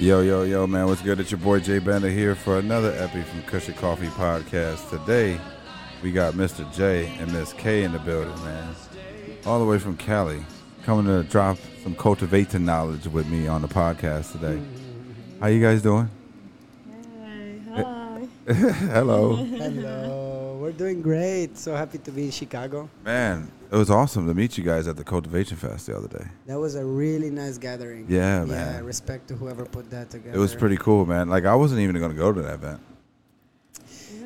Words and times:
Yo, 0.00 0.22
yo, 0.22 0.44
yo, 0.44 0.66
man, 0.66 0.86
what's 0.86 1.02
good? 1.02 1.20
It's 1.20 1.30
your 1.30 1.36
boy 1.36 1.60
Jay 1.60 1.78
Bender 1.78 2.08
here 2.08 2.34
for 2.34 2.58
another 2.58 2.90
epi 2.92 3.20
from 3.20 3.42
Kush 3.42 3.68
and 3.68 3.76
Coffee 3.76 4.06
Podcast. 4.06 4.88
Today, 4.88 5.38
we 6.02 6.10
got 6.10 6.32
Mr. 6.32 6.64
J 6.74 7.14
and 7.18 7.30
Miss 7.34 7.52
K 7.52 7.82
in 7.82 7.92
the 7.92 7.98
building, 7.98 8.34
man. 8.42 8.74
All 9.44 9.58
the 9.58 9.66
way 9.66 9.78
from 9.78 9.98
Cali, 9.98 10.42
coming 10.84 11.04
to 11.04 11.22
drop 11.28 11.58
some 11.82 11.94
cultivating 11.94 12.64
knowledge 12.64 13.08
with 13.08 13.28
me 13.28 13.46
on 13.46 13.60
the 13.60 13.68
podcast 13.68 14.32
today. 14.32 14.62
How 15.38 15.48
you 15.48 15.60
guys 15.60 15.82
doing? 15.82 16.08
Hi. 17.74 18.26
Hello. 18.46 19.36
Hello, 19.36 20.58
we're 20.62 20.72
doing 20.72 21.02
great. 21.02 21.58
So 21.58 21.76
happy 21.76 21.98
to 21.98 22.10
be 22.10 22.24
in 22.24 22.30
Chicago. 22.30 22.88
Man, 23.04 23.52
it 23.72 23.76
was 23.76 23.90
awesome 23.90 24.26
to 24.26 24.34
meet 24.34 24.58
you 24.58 24.64
guys 24.64 24.88
at 24.88 24.96
the 24.96 25.04
Cultivation 25.04 25.56
Fest 25.56 25.86
the 25.86 25.96
other 25.96 26.08
day. 26.08 26.26
That 26.46 26.58
was 26.58 26.74
a 26.74 26.84
really 26.84 27.30
nice 27.30 27.58
gathering. 27.58 28.06
Yeah, 28.08 28.40
Yeah, 28.40 28.44
man. 28.44 28.84
respect 28.84 29.28
to 29.28 29.34
whoever 29.36 29.64
put 29.64 29.90
that 29.90 30.10
together. 30.10 30.36
It 30.36 30.40
was 30.40 30.54
pretty 30.54 30.76
cool, 30.76 31.06
man. 31.06 31.28
Like, 31.28 31.44
I 31.44 31.54
wasn't 31.54 31.80
even 31.80 31.96
going 31.98 32.10
to 32.10 32.16
go 32.16 32.32
to 32.32 32.42
that 32.42 32.54
event. 32.54 32.80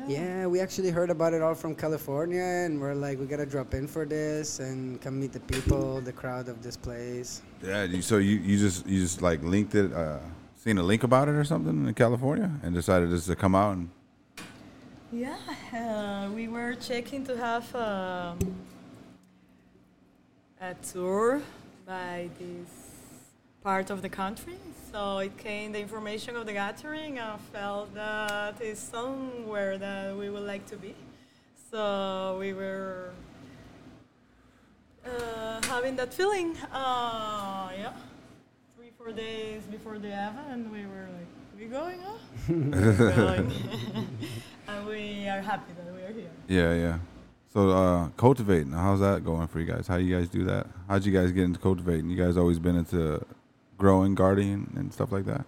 Yeah, 0.07 0.45
we 0.45 0.59
actually 0.59 0.91
heard 0.91 1.09
about 1.09 1.33
it 1.33 1.41
all 1.41 1.55
from 1.55 1.73
California, 1.73 2.43
and 2.43 2.79
we're 2.79 2.93
like, 2.93 3.19
we 3.19 3.25
gotta 3.25 3.45
drop 3.45 3.73
in 3.73 3.87
for 3.87 4.05
this 4.05 4.59
and 4.59 5.01
come 5.01 5.19
meet 5.19 5.31
the 5.33 5.39
people, 5.39 5.99
the 5.99 6.11
crowd 6.13 6.47
of 6.47 6.61
this 6.61 6.77
place. 6.77 7.41
Yeah, 7.63 7.85
you, 7.85 8.03
so 8.03 8.17
you, 8.17 8.35
you 8.37 8.55
just 8.59 8.85
you 8.85 8.99
just 9.01 9.23
like 9.23 9.41
linked 9.41 9.73
it, 9.73 9.91
uh, 9.91 10.19
seen 10.57 10.77
a 10.77 10.83
link 10.83 11.01
about 11.01 11.27
it 11.27 11.31
or 11.33 11.43
something 11.43 11.87
in 11.87 11.93
California, 11.95 12.51
and 12.61 12.75
decided 12.75 13.09
just 13.09 13.25
to 13.27 13.35
come 13.35 13.55
out 13.55 13.77
and 13.77 13.89
Yeah, 15.11 15.37
uh, 15.73 16.29
we 16.35 16.49
were 16.49 16.75
checking 16.75 17.25
to 17.25 17.35
have 17.37 17.75
um, 17.75 18.37
a 20.61 20.73
tour 20.75 21.41
by 21.85 22.29
this 22.39 22.69
part 23.61 23.89
of 23.89 24.01
the 24.01 24.09
country. 24.09 24.55
So 24.91 25.19
it 25.19 25.37
came 25.37 25.73
the 25.73 25.79
information 25.79 26.35
of 26.35 26.45
the 26.45 26.53
gathering. 26.53 27.19
I 27.19 27.37
felt 27.51 27.93
that 27.93 28.61
it's 28.61 28.79
somewhere 28.79 29.77
that 29.77 30.15
we 30.15 30.29
would 30.29 30.43
like 30.43 30.65
to 30.67 30.77
be. 30.77 30.95
So 31.71 32.37
we 32.39 32.53
were 32.53 33.09
uh, 35.05 35.61
having 35.65 35.95
that 35.97 36.13
feeling. 36.13 36.55
Uh, 36.71 37.69
yeah, 37.77 37.93
three 38.77 38.91
four 38.97 39.11
days 39.11 39.63
before 39.63 39.99
the 39.99 40.07
event, 40.07 40.71
we 40.71 40.85
were 40.85 41.09
like, 41.17 41.59
"We 41.59 41.65
going? 41.65 41.99
Huh? 41.99 42.17
We're 42.47 43.15
going." 43.15 43.51
and 44.67 44.87
we 44.87 45.27
are 45.27 45.41
happy 45.41 45.73
that 45.73 45.93
we 45.93 46.01
are 46.01 46.13
here. 46.13 46.31
yeah, 46.47 46.73
yeah. 46.73 46.97
So 47.55 47.69
uh, 47.69 48.09
cultivating, 48.17 48.73
how's 48.73 48.99
that 48.99 49.23
going 49.23 49.47
for 49.47 49.61
you 49.61 49.65
guys? 49.65 49.87
How 49.87 49.97
do 49.97 50.03
you 50.03 50.13
guys 50.13 50.27
do 50.27 50.43
that? 50.43 50.67
How'd 50.89 51.05
you 51.05 51.13
guys 51.13 51.31
get 51.31 51.45
into 51.45 51.57
cultivating? 51.57 52.09
You 52.09 52.17
guys 52.17 52.35
always 52.35 52.59
been 52.59 52.75
into 52.75 53.25
growing, 53.77 54.13
gardening, 54.13 54.69
and 54.75 54.91
stuff 54.91 55.13
like 55.13 55.23
that. 55.23 55.45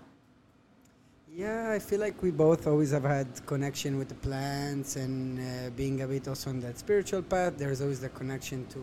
Yeah, 1.29 1.69
I 1.69 1.79
feel 1.79 1.99
like 1.99 2.23
we 2.23 2.31
both 2.31 2.65
always 2.65 2.91
have 2.91 3.03
had 3.03 3.27
connection 3.45 3.97
with 3.97 4.07
the 4.07 4.15
plants 4.15 4.95
and 4.95 5.37
uh, 5.37 5.69
being 5.71 6.01
a 6.01 6.07
bit 6.07 6.29
also 6.29 6.49
on 6.51 6.61
that 6.61 6.79
spiritual 6.79 7.23
path. 7.23 7.57
There's 7.57 7.81
always 7.81 7.99
the 7.99 8.07
connection 8.07 8.65
to 8.67 8.79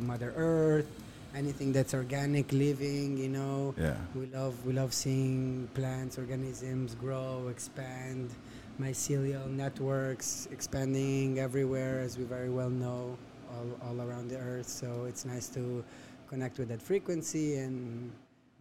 Mother 0.00 0.32
Earth, 0.36 0.88
anything 1.34 1.72
that's 1.72 1.94
organic 1.94 2.52
living. 2.52 3.18
You 3.18 3.28
know, 3.30 3.74
Yeah, 3.76 3.96
we 4.14 4.26
love 4.26 4.54
we 4.64 4.72
love 4.72 4.94
seeing 4.94 5.68
plants, 5.74 6.16
organisms 6.16 6.94
grow, 6.94 7.48
expand, 7.48 8.30
mycelial 8.80 9.48
networks 9.50 10.48
expanding 10.52 11.38
everywhere, 11.38 12.00
as 12.00 12.16
we 12.18 12.24
very 12.24 12.50
well 12.50 12.70
know, 12.70 13.16
all, 13.52 13.66
all 13.88 14.00
around 14.00 14.28
the 14.28 14.38
Earth. 14.38 14.68
So 14.68 15.04
it's 15.08 15.24
nice 15.24 15.48
to 15.50 15.84
connect 16.28 16.58
with 16.58 16.68
that 16.68 16.80
frequency 16.82 17.56
and 17.56 18.10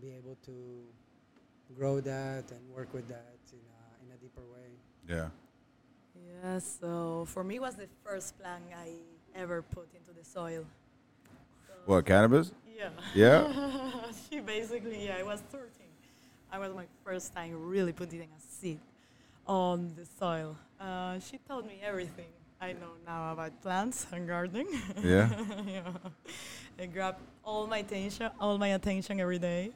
be 0.01 0.07
able 0.09 0.37
to 0.45 0.53
grow 1.77 1.99
that 2.01 2.45
and 2.51 2.59
work 2.75 2.93
with 2.93 3.07
that 3.09 3.35
in 3.51 3.59
a, 3.59 4.05
in 4.05 4.11
a 4.15 4.17
deeper 4.17 4.41
way. 4.53 4.69
yeah. 5.07 5.27
Yeah, 6.43 6.59
so 6.59 7.25
for 7.27 7.43
me 7.43 7.57
was 7.59 7.75
the 7.75 7.87
first 8.03 8.37
plant 8.39 8.63
I 8.75 8.89
ever 9.35 9.61
put 9.61 9.87
into 9.95 10.11
the 10.17 10.23
soil. 10.25 10.65
So- 11.67 11.73
What 11.85 12.05
cannabis? 12.05 12.51
Yeah. 12.77 12.89
Yeah. 13.15 14.01
she 14.29 14.39
basically, 14.39 15.05
yeah, 15.05 15.17
I 15.19 15.23
was 15.23 15.41
13. 15.51 15.69
I 16.51 16.59
was 16.59 16.73
my 16.75 16.85
first 17.03 17.33
time 17.33 17.51
really 17.67 17.91
putting 17.91 18.19
it 18.19 18.23
in 18.23 18.29
a 18.29 18.41
seed 18.41 18.79
on 19.47 19.93
the 19.95 20.05
soil. 20.05 20.55
Uh, 20.79 21.19
she 21.19 21.37
told 21.47 21.65
me 21.65 21.79
everything 21.83 22.27
I 22.61 22.73
know 22.73 22.93
now 23.05 23.33
about 23.33 23.61
plants 23.61 24.05
and 24.11 24.27
gardening. 24.27 24.67
Yeah. 25.03 25.29
yeah. 25.67 25.81
It 26.77 26.93
grabbed 26.93 27.21
all 27.43 27.67
my 27.67 27.79
attention, 27.79 28.29
all 28.39 28.57
my 28.57 28.69
attention 28.69 29.19
every 29.19 29.39
day. 29.39 29.71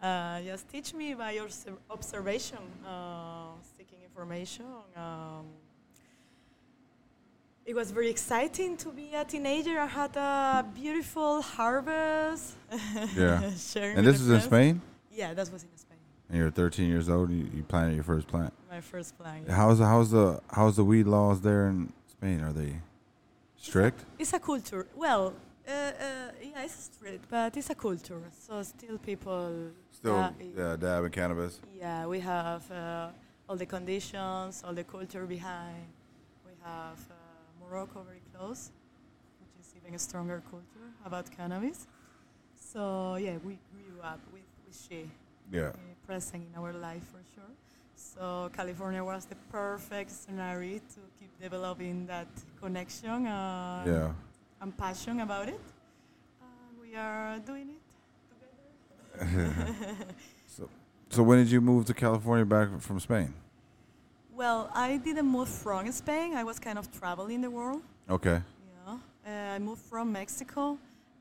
Uh, 0.00 0.40
just 0.42 0.68
teach 0.68 0.92
me 0.94 1.14
by 1.14 1.32
your 1.32 1.48
observation, 1.90 2.58
uh, 2.84 3.52
seeking 3.76 3.98
information. 4.02 4.66
Um, 4.96 5.46
it 7.64 7.74
was 7.74 7.92
very 7.92 8.10
exciting 8.10 8.76
to 8.78 8.88
be 8.88 9.14
a 9.14 9.24
teenager. 9.24 9.78
I 9.78 9.86
had 9.86 10.16
a 10.16 10.66
beautiful 10.74 11.42
harvest. 11.42 12.54
Yeah. 13.16 13.40
And 13.76 14.04
this 14.06 14.20
is 14.20 14.28
in. 14.28 14.40
Spain. 14.40 14.80
Yeah, 15.12 15.34
that 15.34 15.52
was 15.52 15.62
in 15.62 15.68
Spain. 15.76 15.81
And 16.32 16.40
you're 16.40 16.50
13 16.50 16.88
years 16.88 17.10
old. 17.10 17.30
You, 17.30 17.46
you 17.54 17.62
planted 17.62 17.94
your 17.94 18.04
first 18.04 18.26
plant. 18.26 18.54
My 18.70 18.80
first 18.80 19.18
plant. 19.18 19.44
yeah. 19.46 19.54
How's 19.54 19.78
the 19.78 19.84
how's 19.86 20.10
the 20.10 20.40
how's 20.50 20.76
the 20.76 20.84
weed 20.84 21.06
laws 21.06 21.42
there 21.42 21.66
in 21.68 21.92
Spain? 22.08 22.40
Are 22.40 22.54
they 22.54 22.76
strict? 23.58 24.06
It's 24.18 24.32
a 24.32 24.38
culture. 24.40 24.86
Well, 24.96 25.34
uh, 25.68 25.70
uh, 25.70 25.92
yeah, 26.42 26.64
it's 26.64 26.84
strict, 26.90 27.28
but 27.28 27.54
it's 27.54 27.68
a 27.68 27.74
culture. 27.74 28.22
So 28.46 28.62
still 28.62 28.96
people. 28.96 29.72
Still, 29.90 30.14
uh, 30.16 30.30
yeah, 30.56 30.76
dabbing 30.76 31.10
cannabis. 31.10 31.60
Yeah, 31.78 32.06
we 32.06 32.18
have 32.20 32.62
uh, 32.72 33.08
all 33.46 33.56
the 33.56 33.66
conditions, 33.66 34.62
all 34.66 34.72
the 34.72 34.84
culture 34.84 35.26
behind. 35.26 35.84
We 36.46 36.52
have 36.64 36.98
uh, 37.10 37.14
Morocco 37.60 38.02
very 38.08 38.22
close, 38.34 38.70
which 39.38 39.52
is 39.60 39.74
even 39.76 39.94
a 39.94 39.98
stronger 39.98 40.42
culture 40.50 40.88
about 41.04 41.30
cannabis. 41.30 41.86
So 42.72 43.16
yeah, 43.16 43.36
we 43.44 43.58
grew 43.70 44.00
up 44.02 44.20
with 44.32 44.48
with 44.66 44.76
she 44.88 45.10
Yeah. 45.52 45.68
uh, 45.76 45.91
present 46.06 46.44
in 46.52 46.58
our 46.60 46.72
life 46.72 47.02
for 47.12 47.22
sure. 47.34 47.50
So 47.94 48.50
California 48.54 49.02
was 49.04 49.24
the 49.26 49.36
perfect 49.50 50.10
scenario 50.10 50.78
to 50.78 51.00
keep 51.18 51.30
developing 51.40 52.06
that 52.06 52.28
connection 52.60 53.26
uh, 53.26 53.84
Yeah. 53.86 54.12
and 54.60 54.76
passion 54.76 55.20
about 55.20 55.48
it. 55.48 55.60
And 56.40 56.80
we 56.80 56.96
are 56.96 57.38
doing 57.38 57.70
it 57.70 57.82
together. 59.18 59.64
So, 60.46 60.68
so 61.08 61.22
when 61.22 61.38
did 61.38 61.50
you 61.50 61.60
move 61.60 61.86
to 61.86 61.94
California 61.94 62.44
back 62.44 62.68
from 62.80 63.00
Spain? 63.00 63.32
Well, 64.34 64.70
I 64.74 64.96
didn't 64.98 65.26
move 65.26 65.48
from 65.48 65.90
Spain. 65.92 66.34
I 66.34 66.44
was 66.44 66.58
kind 66.58 66.78
of 66.78 66.90
traveling 66.98 67.40
the 67.42 67.50
world. 67.50 67.82
Okay. 68.08 68.40
Yeah, 68.86 68.96
uh, 69.26 69.54
I 69.54 69.58
moved 69.58 69.82
from 69.82 70.12
Mexico. 70.12 70.78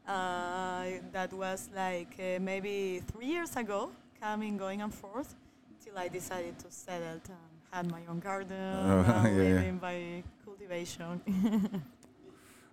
Uh, 0.08 0.84
that 1.12 1.32
was 1.32 1.70
like 1.76 2.14
uh, 2.20 2.40
maybe 2.42 3.02
three 3.12 3.28
years 3.28 3.56
ago, 3.56 3.92
coming, 4.22 4.56
going 4.56 4.82
and 4.82 4.94
forth, 4.94 5.36
till 5.84 5.98
I 5.98 6.08
decided 6.08 6.60
to 6.60 6.70
settle 6.70 7.08
and 7.08 7.52
had 7.72 7.92
my 7.92 8.02
own 8.08 8.20
garden, 8.20 8.56
uh, 8.58 9.24
yeah, 9.26 9.32
yeah. 9.32 9.44
living 9.56 9.78
by 9.78 10.24
cultivation. 10.46 11.20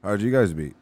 How 0.03 0.11
did 0.13 0.23
you 0.23 0.31
guys 0.31 0.55
meet? 0.55 0.77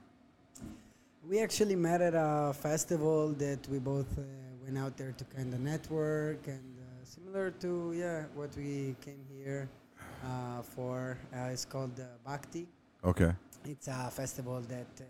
We 1.28 1.40
actually 1.40 1.76
met 1.76 2.00
at 2.02 2.14
a 2.14 2.52
festival 2.52 3.32
that 3.34 3.66
we 3.68 3.78
both 3.78 4.18
uh, 4.18 4.22
went 4.64 4.76
out 4.78 4.96
there 4.96 5.12
to 5.16 5.24
kind 5.24 5.52
of 5.54 5.60
network 5.60 6.46
and 6.46 6.78
uh, 6.78 7.04
similar 7.04 7.50
to 7.62 7.92
yeah 7.96 8.24
what 8.34 8.54
we 8.56 8.94
came 9.00 9.24
here 9.32 9.68
uh, 10.24 10.62
for. 10.62 11.18
Uh, 11.34 11.54
it's 11.54 11.64
called 11.64 11.98
uh, 11.98 12.04
Bhakti. 12.24 12.66
Okay. 13.04 13.32
It's 13.64 13.88
a 13.88 14.10
festival 14.10 14.60
that 14.68 14.92
uh, 15.00 15.04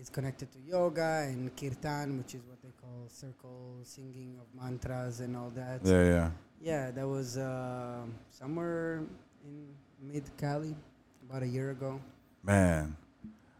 is 0.00 0.08
connected 0.08 0.50
to 0.52 0.58
yoga 0.60 1.26
and 1.26 1.54
kirtan, 1.56 2.18
which 2.18 2.34
is 2.34 2.42
what 2.46 2.62
they 2.62 2.70
call 2.80 3.08
circle 3.08 3.78
singing 3.82 4.38
of 4.40 4.46
mantras 4.60 5.20
and 5.20 5.36
all 5.36 5.50
that. 5.50 5.80
Yeah, 5.84 6.04
yeah. 6.04 6.30
Yeah, 6.60 6.90
that 6.92 7.06
was 7.06 7.36
uh, 7.36 8.02
somewhere 8.30 9.02
in 9.44 9.66
mid 10.00 10.24
Cali, 10.36 10.74
about 11.28 11.42
a 11.42 11.46
year 11.46 11.70
ago. 11.70 12.00
Man, 12.44 12.96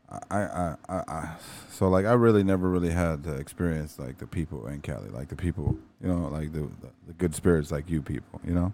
I, 0.09 0.37
I, 0.37 0.75
I, 0.89 0.95
I, 0.97 1.37
so 1.71 1.89
like 1.89 2.07
I 2.07 2.13
really 2.13 2.45
never 2.45 2.69
really 2.69 2.91
had 2.91 3.23
the 3.25 3.35
experience 3.35 3.99
like 3.99 4.19
the 4.19 4.27
people 4.27 4.67
in 4.69 4.81
Cali, 4.81 5.11
like 5.11 5.29
the 5.29 5.37
people, 5.37 5.77
you 6.01 6.09
know, 6.09 6.29
like 6.29 6.53
the, 6.53 6.61
the 6.61 6.91
the 7.09 7.13
good 7.19 7.35
spirits 7.35 7.71
like 7.71 7.91
you 7.91 8.01
people, 8.01 8.41
you 8.47 8.55
know, 8.55 8.73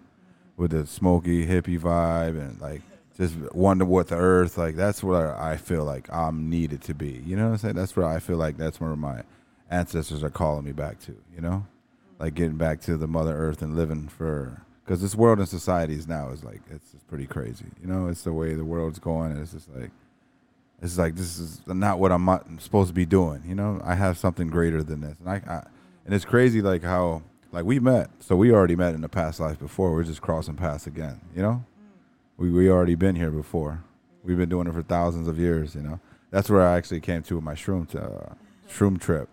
with 0.56 0.70
the 0.70 0.86
smoky 0.86 1.46
hippie 1.46 1.80
vibe 1.80 2.38
and 2.38 2.60
like 2.60 2.82
just 3.16 3.36
wonder 3.54 3.84
what 3.84 4.08
the 4.08 4.16
earth 4.16 4.58
like. 4.58 4.76
That's 4.76 5.02
where 5.02 5.38
I 5.40 5.56
feel 5.56 5.84
like 5.84 6.12
I'm 6.12 6.50
needed 6.50 6.82
to 6.82 6.94
be. 6.94 7.22
You 7.24 7.36
know 7.36 7.44
what 7.44 7.52
I'm 7.52 7.58
saying? 7.58 7.74
That's 7.76 7.96
where 7.96 8.06
I 8.06 8.18
feel 8.18 8.36
like 8.36 8.56
that's 8.56 8.80
where 8.80 8.96
my 8.96 9.22
ancestors 9.70 10.24
are 10.24 10.30
calling 10.30 10.64
me 10.64 10.72
back 10.72 10.98
to. 11.00 11.16
You 11.34 11.40
know, 11.40 11.66
like 12.18 12.34
getting 12.34 12.56
back 12.56 12.80
to 12.82 12.96
the 12.96 13.06
Mother 13.06 13.36
Earth 13.36 13.62
and 13.62 13.76
living 13.76 14.08
for. 14.08 14.62
Because 14.84 15.00
this 15.00 15.14
world 15.14 15.38
and 15.38 15.48
societies 15.48 16.06
now 16.06 16.28
is 16.28 16.44
like 16.44 16.60
it's 16.70 16.92
just 16.92 17.08
pretty 17.08 17.26
crazy, 17.26 17.64
you 17.80 17.88
know. 17.88 18.08
It's 18.08 18.22
the 18.22 18.34
way 18.34 18.52
the 18.52 18.66
world's 18.66 18.98
going, 18.98 19.32
and 19.32 19.40
it's 19.40 19.52
just 19.52 19.74
like 19.74 19.90
it's 20.82 20.98
like 20.98 21.16
this 21.16 21.38
is 21.38 21.62
not 21.66 21.98
what 21.98 22.12
I'm 22.12 22.58
supposed 22.58 22.88
to 22.88 22.94
be 22.94 23.06
doing. 23.06 23.42
You 23.46 23.54
know, 23.54 23.80
I 23.82 23.94
have 23.94 24.18
something 24.18 24.48
greater 24.48 24.82
than 24.82 25.00
this, 25.00 25.16
and 25.20 25.30
I, 25.30 25.36
I 25.48 25.66
and 26.04 26.14
it's 26.14 26.26
crazy 26.26 26.60
like 26.60 26.82
how 26.82 27.22
like 27.50 27.64
we 27.64 27.78
met, 27.78 28.10
so 28.20 28.36
we 28.36 28.52
already 28.52 28.76
met 28.76 28.94
in 28.94 29.00
the 29.00 29.08
past 29.08 29.40
life 29.40 29.58
before. 29.58 29.92
We're 29.92 30.02
just 30.02 30.20
crossing 30.20 30.56
paths 30.56 30.86
again. 30.86 31.20
You 31.34 31.40
know, 31.40 31.64
we 32.36 32.50
we 32.50 32.70
already 32.70 32.94
been 32.94 33.16
here 33.16 33.30
before. 33.30 33.84
We've 34.22 34.38
been 34.38 34.48
doing 34.48 34.66
it 34.66 34.72
for 34.72 34.82
thousands 34.82 35.28
of 35.28 35.38
years. 35.38 35.74
You 35.74 35.82
know, 35.82 36.00
that's 36.30 36.48
where 36.48 36.62
I 36.62 36.76
actually 36.76 37.00
came 37.00 37.22
to 37.24 37.36
with 37.36 37.44
my 37.44 37.54
shroom 37.54 37.88
to, 37.90 38.02
uh, 38.02 38.34
shroom 38.68 39.00
trip. 39.00 39.28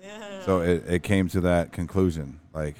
Yeah. 0.00 0.42
So 0.44 0.60
it, 0.60 0.84
it 0.86 1.02
came 1.02 1.28
to 1.28 1.40
that 1.42 1.72
conclusion, 1.72 2.40
like 2.54 2.76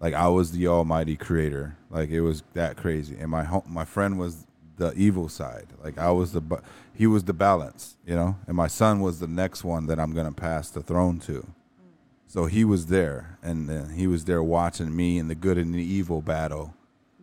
like 0.00 0.14
I 0.14 0.28
was 0.28 0.52
the 0.52 0.68
almighty 0.68 1.16
creator. 1.16 1.76
Like 1.90 2.10
it 2.10 2.20
was 2.20 2.42
that 2.54 2.76
crazy. 2.76 3.16
And 3.18 3.30
my 3.30 3.44
home, 3.44 3.64
my 3.66 3.84
friend 3.84 4.18
was 4.18 4.46
the 4.76 4.92
evil 4.94 5.28
side. 5.28 5.66
Like 5.82 5.98
I 5.98 6.10
was 6.10 6.32
the 6.32 6.42
he 6.94 7.06
was 7.06 7.24
the 7.24 7.32
balance, 7.32 7.96
you 8.06 8.14
know? 8.14 8.36
And 8.46 8.56
my 8.56 8.66
son 8.66 9.00
was 9.00 9.20
the 9.20 9.26
next 9.26 9.64
one 9.64 9.86
that 9.86 10.00
I'm 10.00 10.12
going 10.12 10.26
to 10.26 10.32
pass 10.32 10.70
the 10.70 10.82
throne 10.82 11.18
to. 11.20 11.46
So 12.26 12.46
he 12.46 12.64
was 12.64 12.86
there 12.86 13.38
and 13.42 13.92
he 13.92 14.06
was 14.06 14.24
there 14.26 14.42
watching 14.42 14.94
me 14.94 15.18
in 15.18 15.28
the 15.28 15.34
good 15.34 15.56
and 15.56 15.74
the 15.74 15.82
evil 15.82 16.20
battle. 16.20 16.74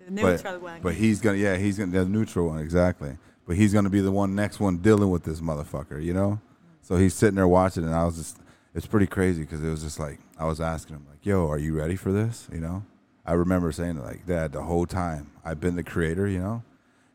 The 0.05 0.11
neutral 0.11 0.59
one. 0.59 0.81
But 0.81 0.95
he's 0.95 1.21
going 1.21 1.37
to 1.37 1.43
yeah, 1.43 1.57
he's 1.57 1.77
going 1.77 1.91
to 1.91 1.99
the 1.99 2.05
neutral 2.05 2.47
one 2.47 2.59
exactly. 2.59 3.17
But 3.47 3.57
he's 3.57 3.73
going 3.73 3.85
to 3.85 3.91
be 3.91 4.01
the 4.01 4.11
one 4.11 4.33
next 4.33 4.59
one 4.59 4.77
dealing 4.77 5.09
with 5.09 5.23
this 5.23 5.39
motherfucker, 5.39 6.03
you 6.03 6.13
know? 6.13 6.39
So 6.81 6.97
he's 6.97 7.13
sitting 7.13 7.35
there 7.35 7.47
watching 7.47 7.83
and 7.83 7.93
I 7.93 8.05
was 8.05 8.17
just 8.17 8.37
it's 8.75 8.85
pretty 8.85 9.07
crazy 9.07 9.41
because 9.41 9.63
it 9.63 9.69
was 9.69 9.81
just 9.81 9.99
like 9.99 10.19
I 10.37 10.45
was 10.45 10.59
asking 10.59 10.97
him 10.97 11.05
like, 11.09 11.25
"Yo, 11.25 11.49
are 11.49 11.57
you 11.57 11.75
ready 11.75 11.95
for 11.95 12.11
this?" 12.11 12.47
You 12.51 12.59
know, 12.59 12.83
I 13.25 13.33
remember 13.33 13.71
saying 13.71 13.97
like, 14.03 14.25
"Dad, 14.25 14.51
the 14.51 14.63
whole 14.63 14.85
time 14.85 15.31
I've 15.45 15.61
been 15.61 15.77
the 15.77 15.83
creator," 15.83 16.27
you 16.27 16.39
know, 16.39 16.63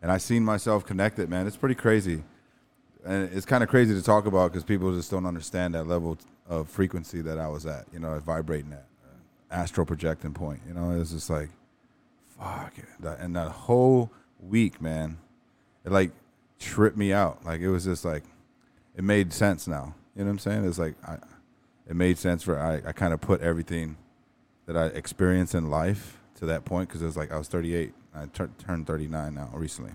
and 0.01 0.11
I 0.11 0.17
seen 0.17 0.43
myself 0.43 0.87
connected. 0.87 1.29
Man, 1.29 1.47
it's 1.47 1.59
pretty 1.59 1.75
crazy, 1.75 2.25
and 3.05 3.31
it's 3.33 3.45
kind 3.45 3.63
of 3.63 3.69
crazy 3.69 3.95
to 3.95 4.03
talk 4.03 4.25
about 4.25 4.51
because 4.51 4.65
people 4.65 4.95
just 4.97 5.11
don't 5.11 5.27
understand 5.27 5.75
that 5.75 5.87
level 5.87 6.17
of 6.49 6.69
frequency 6.71 7.21
that 7.21 7.39
I 7.39 7.49
was 7.49 7.67
at. 7.67 7.85
You 7.93 7.99
know, 7.99 8.19
vibrating 8.21 8.73
at 8.73 8.87
uh, 9.05 9.55
astral 9.55 9.87
projecting 9.87 10.33
point. 10.33 10.61
You 10.67 10.73
know, 10.73 10.99
it's 10.99 11.11
just 11.13 11.29
like, 11.29 11.51
fuck 12.41 12.79
it. 12.79 12.85
That, 13.01 13.21
and 13.21 13.35
that 13.37 13.51
whole 13.51 14.11
week, 14.41 14.81
man, 14.81 15.19
it 15.85 15.93
like 15.93 16.13
tripped 16.59 16.97
me 16.97 17.13
out. 17.13 17.45
Like 17.45 17.61
it 17.61 17.71
was 17.71 17.85
just 17.85 18.05
like, 18.05 18.25
it 18.97 19.05
made 19.05 19.33
sense 19.33 19.67
now. 19.67 19.95
You 20.17 20.25
know 20.25 20.27
what 20.27 20.33
I'm 20.33 20.39
saying? 20.41 20.65
It's 20.67 20.79
like 20.79 20.95
I, 21.07 21.19
it 21.89 21.97
made 21.97 22.19
sense 22.19 22.43
for 22.43 22.59
I, 22.59 22.89
I 22.89 22.93
kind 22.93 23.13
of 23.15 23.21
put 23.21 23.41
everything 23.41 23.97
that 24.67 24.77
I 24.77 24.87
experienced 24.87 25.55
in 25.55 25.71
life 25.71 26.19
to 26.37 26.47
that 26.47 26.65
point 26.65 26.89
because 26.89 27.03
it 27.03 27.07
was 27.07 27.17
like 27.17 27.33
I 27.33 27.39
was 27.39 27.49
38. 27.49 27.93
I 28.15 28.27
tur- 28.27 28.51
turned 28.59 28.87
39 28.87 29.35
now 29.35 29.51
recently, 29.53 29.93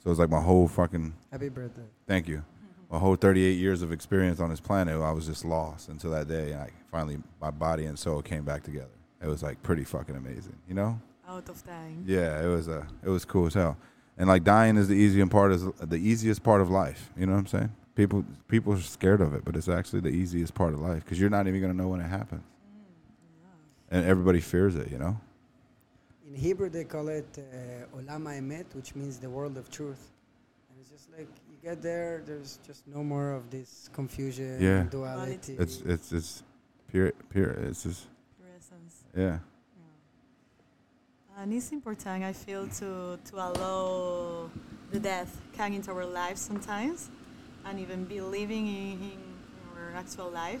so 0.00 0.06
it 0.06 0.10
was 0.10 0.18
like 0.18 0.28
my 0.30 0.40
whole 0.40 0.66
fucking 0.66 1.14
Happy 1.30 1.48
birthday. 1.48 1.82
thank 2.06 2.26
you, 2.26 2.42
my 2.90 2.98
whole 2.98 3.14
38 3.14 3.52
years 3.52 3.80
of 3.80 3.92
experience 3.92 4.40
on 4.40 4.50
this 4.50 4.60
planet. 4.60 5.00
I 5.00 5.12
was 5.12 5.26
just 5.26 5.44
lost 5.44 5.88
until 5.88 6.10
that 6.10 6.26
day, 6.26 6.50
and 6.52 6.62
I 6.62 6.70
finally 6.90 7.18
my 7.40 7.52
body 7.52 7.84
and 7.86 7.96
soul 7.96 8.22
came 8.22 8.44
back 8.44 8.64
together. 8.64 8.88
It 9.22 9.28
was 9.28 9.42
like 9.42 9.62
pretty 9.62 9.84
fucking 9.84 10.16
amazing, 10.16 10.56
you 10.68 10.74
know? 10.74 11.00
Out 11.28 11.48
of 11.48 11.62
time. 11.64 12.04
Yeah, 12.06 12.42
it 12.42 12.46
was 12.46 12.68
uh, 12.68 12.84
it 13.04 13.08
was 13.08 13.24
cool 13.24 13.46
as 13.46 13.54
hell. 13.54 13.76
And 14.16 14.28
like 14.28 14.42
dying 14.44 14.76
is 14.76 14.88
the 14.88 14.94
easiest 14.94 15.30
part 15.30 15.52
is 15.52 15.64
the 15.80 15.96
easiest 15.96 16.42
part 16.42 16.60
of 16.60 16.70
life. 16.70 17.10
You 17.16 17.26
know 17.26 17.32
what 17.34 17.38
I'm 17.40 17.46
saying? 17.46 17.72
People 17.94 18.24
people 18.48 18.72
are 18.74 18.80
scared 18.80 19.20
of 19.20 19.34
it, 19.34 19.44
but 19.44 19.54
it's 19.56 19.68
actually 19.68 20.00
the 20.00 20.08
easiest 20.22 20.54
part 20.54 20.72
of 20.74 20.80
life 20.80 21.04
because 21.04 21.20
you're 21.20 21.30
not 21.30 21.46
even 21.46 21.60
gonna 21.60 21.74
know 21.74 21.88
when 21.88 22.00
it 22.00 22.08
happens, 22.08 22.42
and 23.90 24.04
everybody 24.04 24.40
fears 24.40 24.74
it. 24.76 24.90
You 24.90 24.98
know? 24.98 25.20
In 26.26 26.34
Hebrew, 26.34 26.68
they 26.68 26.84
call 26.84 27.08
it 27.08 27.26
uh, 27.38 27.96
Olam 27.96 28.24
Emet, 28.24 28.66
which 28.74 28.94
means 28.94 29.18
the 29.18 29.30
world 29.30 29.56
of 29.56 29.70
truth. 29.70 30.10
And 30.68 30.78
it's 30.80 30.90
just 30.90 31.08
like 31.16 31.28
you 31.50 31.56
get 31.62 31.80
there, 31.82 32.22
there's 32.26 32.58
just 32.66 32.86
no 32.86 33.02
more 33.02 33.32
of 33.32 33.50
this 33.50 33.88
confusion, 33.92 34.60
Yeah. 34.60 34.82
duality. 34.90 35.56
It's 35.58 35.80
it's 35.82 36.12
it's 36.12 36.42
pure 36.90 37.12
pure. 37.30 37.50
It's 37.50 37.82
just 37.84 38.06
Pure 38.38 38.50
essence. 38.58 38.94
yeah. 39.16 39.38
And 41.40 41.54
it's 41.54 41.70
important, 41.70 42.24
I 42.24 42.32
feel, 42.32 42.66
to, 42.66 43.16
to 43.26 43.36
allow 43.36 44.50
the 44.90 44.98
death 44.98 45.40
come 45.56 45.72
into 45.72 45.92
our 45.92 46.04
lives 46.04 46.40
sometimes 46.40 47.10
and 47.64 47.78
even 47.78 48.04
be 48.06 48.20
living 48.20 48.66
in, 48.66 48.92
in 49.12 49.18
our 49.76 49.92
actual 49.96 50.30
life, 50.30 50.60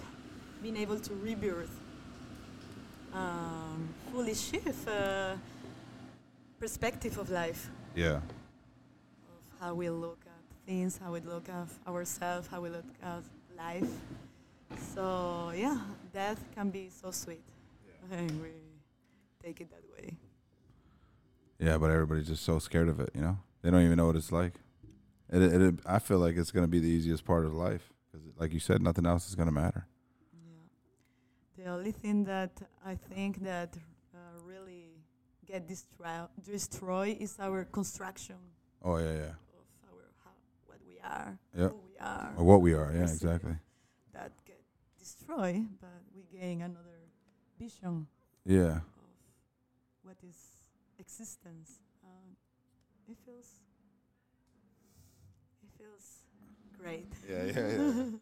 being 0.62 0.76
able 0.76 1.00
to 1.00 1.14
rebirth, 1.14 1.74
um, 3.12 3.88
fully 4.12 4.34
shift 4.34 4.86
uh, 4.86 5.34
perspective 6.60 7.18
of 7.18 7.28
life, 7.28 7.68
Yeah. 7.96 8.16
of 8.16 8.22
how 9.60 9.74
we 9.74 9.90
look 9.90 10.20
at 10.26 10.66
things, 10.66 10.96
how 11.02 11.10
we 11.12 11.20
look 11.20 11.48
at 11.48 11.66
ourselves, 11.88 12.46
how 12.46 12.60
we 12.60 12.68
look 12.68 12.86
at 13.02 13.22
life. 13.56 13.90
So 14.94 15.50
yeah, 15.56 15.78
death 16.12 16.38
can 16.54 16.70
be 16.70 16.88
so 17.02 17.10
sweet 17.10 17.42
Yeah. 17.84 18.16
when 18.16 18.42
we 18.42 18.52
take 19.42 19.60
it 19.60 19.70
that 19.70 19.82
way. 19.82 19.87
Yeah, 21.58 21.76
but 21.78 21.90
everybody's 21.90 22.28
just 22.28 22.44
so 22.44 22.58
scared 22.58 22.88
of 22.88 23.00
it. 23.00 23.10
You 23.14 23.20
know, 23.20 23.38
they 23.62 23.70
don't 23.70 23.82
even 23.84 23.96
know 23.96 24.06
what 24.06 24.16
it's 24.16 24.30
like. 24.32 24.54
It, 25.30 25.42
it, 25.42 25.60
it 25.62 25.74
I 25.84 25.98
feel 25.98 26.18
like 26.18 26.36
it's 26.36 26.50
gonna 26.50 26.68
be 26.68 26.78
the 26.80 26.88
easiest 26.88 27.24
part 27.24 27.44
of 27.44 27.52
life 27.52 27.92
because, 28.10 28.26
like 28.38 28.52
you 28.52 28.60
said, 28.60 28.80
nothing 28.82 29.06
else 29.06 29.28
is 29.28 29.34
gonna 29.34 29.52
matter. 29.52 29.86
Yeah. 30.32 31.64
The 31.64 31.70
only 31.70 31.92
thing 31.92 32.24
that 32.24 32.62
I 32.84 32.94
think 32.94 33.42
that 33.44 33.76
uh, 34.14 34.18
really 34.44 34.90
get 35.46 35.66
destroy 35.66 36.26
destroy 36.44 37.16
is 37.20 37.36
our 37.40 37.64
construction 37.64 38.36
Oh 38.82 38.96
yeah, 38.96 39.12
yeah. 39.12 39.34
of 39.58 39.66
our 39.90 40.04
how, 40.24 40.30
what 40.66 40.78
we 40.86 40.98
are, 41.02 41.38
Yep. 41.58 41.70
who 41.72 41.80
we 41.90 41.98
are. 41.98 42.32
Or 42.36 42.44
what 42.44 42.60
we 42.62 42.72
are. 42.74 42.92
Yeah, 42.94 43.02
exactly. 43.02 43.56
That 44.12 44.32
get 44.46 44.62
destroyed, 44.98 45.66
but 45.80 46.00
we 46.14 46.22
gain 46.38 46.62
another 46.62 47.00
vision 47.58 48.06
Yeah. 48.46 48.76
of 48.76 48.82
what 50.02 50.16
is 50.22 50.36
existence. 51.08 51.80
Um, 52.04 52.36
it 53.08 53.16
feels 53.24 53.60
it 55.62 55.70
feels 55.76 56.22
great. 56.76 57.12
Yeah, 57.28 57.44
yeah, 57.44 57.68
yeah. 57.78 58.04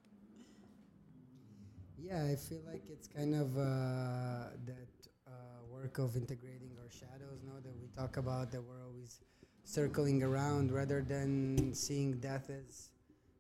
Yeah, 1.99 2.25
I 2.31 2.37
feel 2.37 2.61
like 2.66 2.83
it's 2.90 3.09
kind 3.09 3.35
of 3.35 3.57
uh, 3.57 4.52
that 4.66 4.88
uh, 5.26 5.31
work 5.71 5.99
of 5.99 6.14
integrating 6.16 6.73
our 6.83 6.90
shadows, 6.90 7.40
Now 7.45 7.59
that 7.64 7.75
we 7.81 7.88
talk 7.97 8.16
about, 8.19 8.52
that 8.52 8.62
we're 8.62 8.85
always 8.85 9.21
circling 9.64 10.23
around 10.23 10.71
rather 10.73 11.00
than 11.02 11.73
seeing 11.75 12.19
death 12.21 12.50
as 12.50 12.90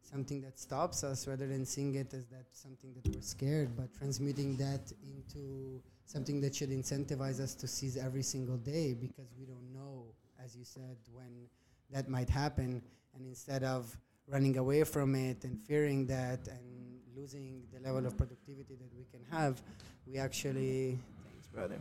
something 0.02 0.40
that 0.42 0.58
stops 0.58 1.04
us, 1.04 1.26
rather 1.28 1.46
than 1.46 1.66
seeing 1.66 1.94
it 1.96 2.14
as 2.14 2.26
that 2.28 2.46
something 2.52 2.92
that 2.94 3.06
we're 3.14 3.20
scared, 3.20 3.76
but 3.76 3.92
transmuting 3.94 4.56
that 4.56 4.90
into 5.04 5.82
something 6.06 6.40
that 6.40 6.54
should 6.54 6.70
incentivize 6.70 7.40
us 7.40 7.54
to 7.56 7.66
seize 7.68 7.96
every 7.96 8.22
single 8.22 8.56
day 8.56 8.94
because 8.94 9.28
we 9.38 9.44
don't 9.44 9.72
know, 9.74 10.06
as 10.42 10.56
you 10.56 10.64
said, 10.64 10.96
when 11.12 11.48
that 11.90 12.08
might 12.08 12.28
happen. 12.30 12.80
And 13.14 13.26
instead 13.26 13.62
of 13.64 13.96
running 14.28 14.56
away 14.58 14.84
from 14.84 15.14
it 15.14 15.44
and 15.44 15.60
fearing 15.60 16.06
that 16.06 16.46
and 16.48 16.98
losing 17.16 17.62
the 17.72 17.80
level 17.80 18.06
of 18.06 18.16
productivity 18.16 18.74
that 18.76 18.92
we 18.96 19.04
can 19.10 19.20
have, 19.30 19.60
we 20.06 20.16
actually, 20.18 20.98
thanks, 21.30 21.46
brother. 21.52 21.76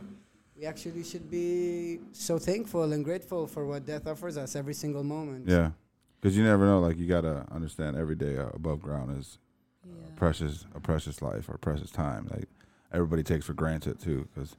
We 0.58 0.64
actually 0.64 1.04
should 1.04 1.30
be 1.30 2.00
so 2.12 2.38
thankful 2.38 2.92
and 2.92 3.04
grateful 3.04 3.46
for 3.46 3.66
what 3.66 3.84
death 3.84 4.06
offers 4.06 4.38
us 4.38 4.56
every 4.56 4.72
single 4.74 5.04
moment. 5.04 5.46
Yeah. 5.48 5.72
Because 6.20 6.36
you 6.36 6.42
never 6.42 6.64
know. 6.64 6.80
Like 6.80 6.96
you 6.96 7.06
gotta 7.06 7.44
understand, 7.52 7.94
every 7.96 8.16
day 8.16 8.38
uh, 8.38 8.48
above 8.54 8.80
ground 8.80 9.18
is 9.18 9.38
Yeah. 9.86 9.92
precious, 10.16 10.64
a 10.74 10.80
precious 10.80 11.20
life 11.20 11.48
or 11.50 11.58
precious 11.58 11.90
time. 11.90 12.26
Like 12.30 12.48
everybody 12.92 13.22
takes 13.22 13.46
for 13.46 13.54
granted 13.54 14.00
too, 14.00 14.28
because 14.32 14.56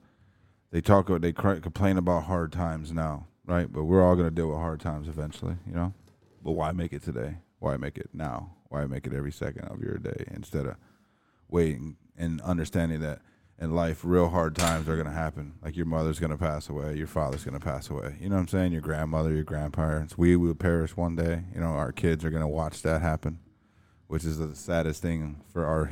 they 0.72 0.82
talk, 0.82 1.10
they 1.22 1.32
cry, 1.32 1.60
complain 1.60 1.98
about 1.98 2.24
hard 2.24 2.52
times 2.52 2.92
now, 2.92 3.28
right? 3.46 3.72
But 3.72 3.84
we're 3.84 4.06
all 4.06 4.16
gonna 4.16 4.32
deal 4.32 4.50
with 4.50 4.58
hard 4.58 4.80
times 4.80 5.08
eventually, 5.08 5.56
you 5.66 5.74
know. 5.74 5.94
But 6.44 6.52
why 6.52 6.72
make 6.72 6.94
it 6.94 7.04
today? 7.04 7.38
Why 7.60 7.78
make 7.78 7.98
it 7.98 8.10
now? 8.14 8.52
Why 8.70 8.86
make 8.86 9.08
it 9.08 9.14
every 9.14 9.32
second 9.32 9.66
of 9.66 9.82
your 9.82 9.98
day 9.98 10.26
instead 10.32 10.66
of 10.66 10.76
waiting 11.50 11.98
and 12.18 12.42
understanding 12.42 13.00
that 13.02 13.22
in 13.60 13.74
life, 13.74 14.02
real 14.04 14.30
hard 14.30 14.56
times 14.56 14.88
are 14.88 14.98
gonna 14.98 15.12
happen. 15.12 15.54
Like 15.64 15.76
your 15.76 15.86
mother's 15.86 16.20
gonna 16.20 16.38
pass 16.38 16.70
away, 16.70 16.96
your 16.96 17.08
father's 17.08 17.44
gonna 17.44 17.60
pass 17.60 17.90
away. 17.90 18.16
You 18.20 18.30
know 18.30 18.36
what 18.36 18.42
I'm 18.42 18.48
saying? 18.48 18.72
Your 18.72 18.82
grandmother, 18.82 19.34
your 19.34 19.44
grandparents. 19.44 20.18
We 20.18 20.36
will 20.36 20.54
perish 20.54 20.96
one 20.96 21.16
day. 21.16 21.44
You 21.54 21.62
know, 21.62 21.72
our 21.72 21.92
kids 21.92 22.24
are 22.24 22.30
gonna 22.30 22.48
watch 22.48 22.82
that 22.84 23.02
happen, 23.02 23.40
which 24.08 24.26
is 24.26 24.38
the 24.38 24.56
saddest 24.56 25.02
thing 25.02 25.42
for 25.52 25.66
our 25.66 25.90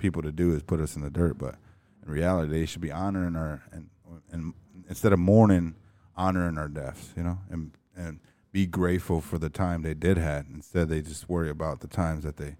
people 0.00 0.22
to 0.22 0.32
do 0.32 0.52
is 0.52 0.62
put 0.62 0.80
us 0.80 0.96
in 0.96 1.02
the 1.02 1.10
dirt. 1.10 1.38
But 1.38 1.56
in 2.04 2.12
reality, 2.12 2.50
they 2.50 2.66
should 2.66 2.80
be 2.80 2.90
honoring 2.90 3.36
our 3.36 3.62
and 3.70 3.88
and 4.32 4.54
instead 4.88 5.12
of 5.12 5.20
mourning, 5.20 5.76
honoring 6.16 6.58
our 6.58 6.68
deaths. 6.68 7.12
You 7.16 7.22
know, 7.22 7.38
and 7.48 7.70
and 7.96 8.18
be 8.52 8.66
grateful 8.66 9.20
for 9.20 9.38
the 9.38 9.50
time 9.50 9.82
they 9.82 9.94
did 9.94 10.16
had. 10.16 10.46
Instead, 10.52 10.88
they 10.88 11.02
just 11.02 11.28
worry 11.28 11.50
about 11.50 11.80
the 11.80 11.86
times 11.86 12.24
that 12.24 12.36
they 12.36 12.56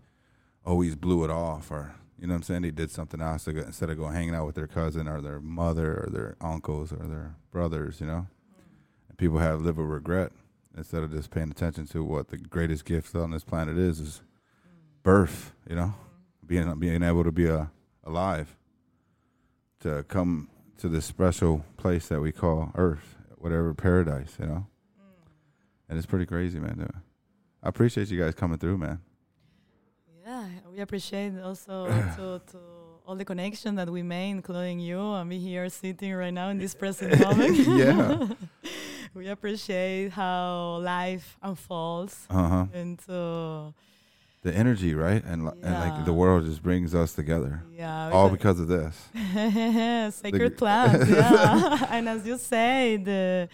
always 0.64 0.94
blew 0.94 1.24
it 1.24 1.30
off 1.30 1.70
or 1.70 1.94
you 2.20 2.26
know 2.26 2.34
what 2.34 2.38
I'm 2.38 2.42
saying? 2.42 2.62
They 2.62 2.70
did 2.70 2.90
something 2.90 3.22
else 3.22 3.46
instead 3.48 3.88
of 3.88 3.96
going 3.96 4.12
hanging 4.12 4.34
out 4.34 4.44
with 4.44 4.54
their 4.54 4.66
cousin 4.66 5.08
or 5.08 5.22
their 5.22 5.40
mother 5.40 6.04
or 6.04 6.10
their 6.10 6.36
uncles 6.42 6.92
or 6.92 7.06
their 7.06 7.34
brothers, 7.50 7.98
you 7.98 8.06
know? 8.06 8.26
And 9.08 9.16
people 9.16 9.38
have 9.38 9.62
live 9.62 9.78
with 9.78 9.86
regret 9.86 10.32
instead 10.76 11.02
of 11.02 11.12
just 11.12 11.30
paying 11.30 11.50
attention 11.50 11.86
to 11.86 12.04
what 12.04 12.28
the 12.28 12.36
greatest 12.36 12.84
gift 12.84 13.14
on 13.14 13.30
this 13.30 13.42
planet 13.42 13.78
is 13.78 14.00
is 14.00 14.20
birth, 15.02 15.52
you 15.66 15.74
know? 15.74 15.94
Being 16.50 16.80
being 16.80 17.02
able 17.04 17.22
to 17.22 17.30
be 17.30 17.48
uh, 17.48 17.66
alive. 18.02 18.56
To 19.82 20.04
come 20.08 20.48
to 20.78 20.88
this 20.88 21.04
special 21.06 21.64
place 21.76 22.08
that 22.08 22.20
we 22.20 22.32
call 22.32 22.72
Earth, 22.74 23.14
whatever 23.38 23.72
paradise, 23.72 24.36
you 24.40 24.46
know? 24.46 24.66
And 25.88 25.96
it's 25.96 26.06
pretty 26.06 26.26
crazy, 26.26 26.58
man. 26.58 26.90
I 27.62 27.68
appreciate 27.68 28.10
you 28.10 28.18
guys 28.18 28.34
coming 28.34 28.58
through, 28.58 28.78
man. 28.78 28.98
Yeah, 30.26 30.44
we 30.72 30.80
appreciate 30.80 31.38
also 31.40 31.86
to, 32.16 32.42
to 32.52 32.58
all 33.06 33.14
the 33.14 33.24
connection 33.24 33.76
that 33.76 33.88
we 33.88 34.02
made, 34.02 34.30
including 34.30 34.80
you 34.80 34.98
and 35.00 35.28
me 35.28 35.38
here 35.38 35.68
sitting 35.68 36.12
right 36.14 36.34
now 36.34 36.48
in 36.48 36.58
this 36.58 36.74
present 36.74 37.18
moment. 37.20 37.56
Yeah. 37.82 38.26
we 39.14 39.28
appreciate 39.28 40.10
how 40.10 40.80
life 40.82 41.38
unfolds 41.42 42.26
Uh 42.28 42.48
huh. 42.48 42.66
into 42.74 43.72
the 44.42 44.54
energy, 44.54 44.94
right? 44.94 45.22
And 45.24 45.44
li- 45.46 45.60
and 45.62 45.74
like 45.74 46.04
the 46.04 46.12
world 46.14 46.44
just 46.46 46.62
brings 46.62 46.94
us 46.94 47.12
together, 47.12 47.62
yeah 47.72 48.10
all 48.12 48.28
because- 48.30 48.58
of 48.60 48.68
this. 48.68 48.96
sacred 50.16 50.56
plants. 50.56 51.08
Yeah, 51.18 51.86
and 51.94 52.08
as 52.08 52.26
you 52.26 52.38
say, 52.38 52.96
the 52.96 53.48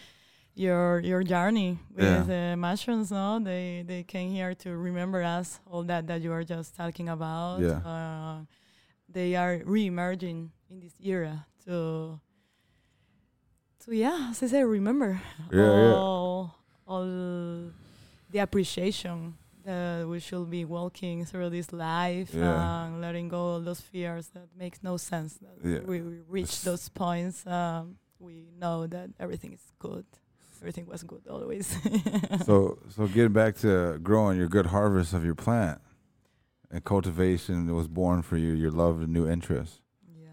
your 0.55 1.00
your 1.00 1.23
journey 1.23 1.78
Yeah. 1.99 2.19
with 2.19 2.26
the 2.28 2.57
mushrooms, 2.57 3.11
no, 3.11 3.38
they 3.40 3.85
they 3.87 4.02
came 4.05 4.31
here 4.31 4.55
to 4.62 4.76
remember 4.76 5.23
us 5.23 5.61
all 5.66 5.83
that 5.85 6.07
that 6.07 6.23
you 6.23 6.31
were 6.31 6.45
just 6.45 6.76
talking 6.76 7.09
about. 7.09 7.61
Yeah. 7.61 7.81
Uh, 7.85 8.45
they 9.09 9.35
are 9.37 9.61
re-emerging 9.64 10.50
in 10.71 10.81
this 10.81 10.95
era 11.02 11.47
to 11.64 12.21
to 13.85 13.95
yeah, 13.95 14.28
as 14.31 14.43
I 14.43 14.47
say, 14.47 14.64
remember 14.64 15.21
Yeah, 15.52 15.61
yeah. 15.61 15.95
all 15.95 16.55
all 16.87 17.05
the 18.31 18.38
appreciation 18.38 19.35
that 19.66 20.06
we 20.08 20.18
should 20.20 20.49
be 20.50 20.64
walking 20.64 21.25
through 21.26 21.50
this 21.50 21.73
life 21.73 22.30
Yeah. 22.32 22.87
and 22.87 23.00
letting 23.00 23.28
go 23.28 23.54
of 23.56 23.64
those 23.64 23.80
fears 23.80 24.28
that 24.35 24.49
makes 24.56 24.78
no 24.82 24.96
sense. 24.96 25.38
That 25.42 25.56
Yeah. 25.62 25.80
we, 25.90 26.00
we 26.00 26.16
reach 26.28 26.62
those 26.62 26.88
points, 26.88 27.46
um, 27.46 27.99
we 28.18 28.49
know 28.58 28.87
that 28.87 29.11
everything 29.20 29.52
is 29.52 29.64
good. 29.78 30.06
Everything 30.62 30.87
was 30.87 31.02
good 31.02 31.25
always. 31.28 31.66
So 32.49 32.78
so 32.94 33.06
getting 33.06 33.32
back 33.32 33.56
to 33.64 33.99
growing 34.02 34.38
your 34.38 34.49
good 34.49 34.66
harvest 34.66 35.12
of 35.12 35.23
your 35.25 35.35
plant 35.35 35.80
and 36.70 36.82
cultivation 36.85 37.73
was 37.75 37.88
born 37.88 38.23
for 38.23 38.37
you, 38.37 38.52
your 38.52 38.70
love 38.70 39.00
and 39.02 39.12
new 39.12 39.28
interest. 39.28 39.80
yeah. 40.23 40.30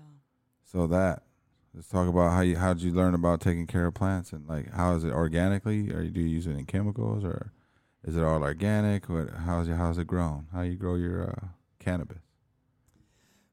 So 0.72 0.88
that 0.88 1.24
let's 1.76 1.88
talk 1.90 2.08
about 2.08 2.32
how 2.32 2.42
you 2.42 2.56
how 2.58 2.74
did 2.74 2.84
you 2.84 2.92
learn 2.94 3.14
about 3.16 3.42
taking 3.42 3.68
care 3.68 3.86
of 3.88 3.94
plants 3.96 4.32
and 4.34 4.48
like 4.48 4.72
how 4.74 4.96
is 4.96 5.04
it 5.04 5.12
organically 5.12 5.92
or 5.92 6.04
do 6.06 6.22
you 6.22 6.28
use 6.38 6.48
it 6.48 6.56
in 6.56 6.66
chemicals 6.66 7.24
or 7.24 7.52
is 8.04 8.18
it 8.18 8.24
all 8.24 8.44
organic? 8.44 9.10
What 9.10 9.30
how's 9.46 9.68
it 9.68 9.76
how's 9.76 9.98
it 9.98 10.08
grown? 10.08 10.48
How 10.54 10.62
you 10.62 10.76
grow 10.76 10.96
your 10.96 11.30
uh, 11.30 11.48
cannabis? 11.80 12.20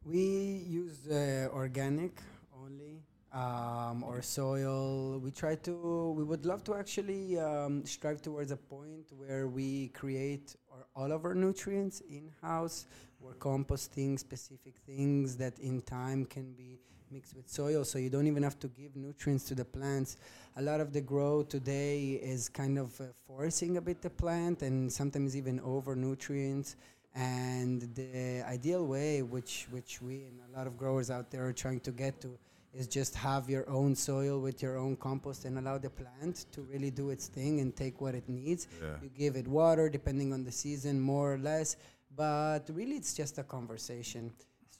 We 0.04 0.64
use 0.66 1.07
uh, 1.09 1.49
organic 1.52 2.21
only 2.59 3.02
um, 3.33 4.02
or 4.02 4.23
soil. 4.23 5.19
We 5.19 5.30
try 5.30 5.54
to. 5.57 6.14
We 6.16 6.25
would 6.25 6.47
love 6.47 6.64
to 6.64 6.75
actually 6.75 7.38
um, 7.38 7.85
strive 7.85 8.23
towards 8.23 8.50
a 8.50 8.57
point 8.57 9.07
where 9.16 9.47
we 9.47 9.88
create 9.88 10.57
our, 10.73 10.87
all 10.97 11.12
of 11.12 11.25
our 11.25 11.35
nutrients 11.35 12.00
in 12.00 12.30
house. 12.42 12.87
We're 13.21 13.35
composting 13.35 14.19
specific 14.19 14.75
things 14.87 15.37
that 15.37 15.59
in 15.59 15.83
time 15.83 16.25
can 16.25 16.52
be 16.54 16.78
mixed 17.10 17.34
with 17.34 17.48
soil, 17.48 17.84
so 17.84 17.98
you 17.98 18.10
don't 18.10 18.26
even 18.26 18.42
have 18.42 18.58
to 18.60 18.68
give 18.68 18.94
nutrients 18.96 19.44
to 19.44 19.54
the 19.54 19.64
plants. 19.64 20.16
A 20.56 20.62
lot 20.62 20.80
of 20.80 20.92
the 20.92 21.00
grow 21.00 21.42
today 21.42 22.12
is 22.22 22.48
kind 22.48 22.78
of 22.78 23.00
uh, 23.00 23.04
forcing 23.26 23.76
a 23.76 23.80
bit 23.80 24.00
the 24.02 24.10
plant, 24.10 24.62
and 24.62 24.92
sometimes 24.92 25.36
even 25.36 25.60
over 25.60 25.94
nutrients 25.96 26.76
and 27.16 27.82
the 27.96 28.44
ideal 28.46 28.86
way 28.86 29.20
which 29.20 29.66
which 29.72 30.00
we 30.00 30.22
and 30.28 30.38
a 30.54 30.56
lot 30.56 30.68
of 30.68 30.76
growers 30.78 31.10
out 31.10 31.28
there 31.28 31.44
are 31.44 31.52
trying 31.52 31.80
to 31.80 31.90
get 31.90 32.20
to 32.20 32.38
is 32.72 32.86
just 32.86 33.16
have 33.16 33.50
your 33.50 33.68
own 33.68 33.96
soil 33.96 34.38
with 34.40 34.62
your 34.62 34.76
own 34.76 34.94
compost 34.94 35.44
and 35.44 35.58
allow 35.58 35.76
the 35.76 35.90
plant 35.90 36.46
to 36.52 36.60
really 36.62 36.88
do 36.88 37.10
its 37.10 37.26
thing 37.26 37.58
and 37.58 37.74
take 37.74 38.00
what 38.00 38.14
it 38.14 38.28
needs 38.28 38.68
Yeah. 38.80 38.94
you 39.02 39.08
give 39.08 39.34
it 39.34 39.48
water 39.48 39.88
depending 39.88 40.32
on 40.32 40.44
the 40.44 40.52
season 40.52 41.00
more 41.00 41.34
or 41.34 41.38
less 41.38 41.74
but 42.16 42.60
really 42.72 42.94
it's 42.94 43.12
just 43.12 43.38
a 43.38 43.42
conversation 43.42 44.32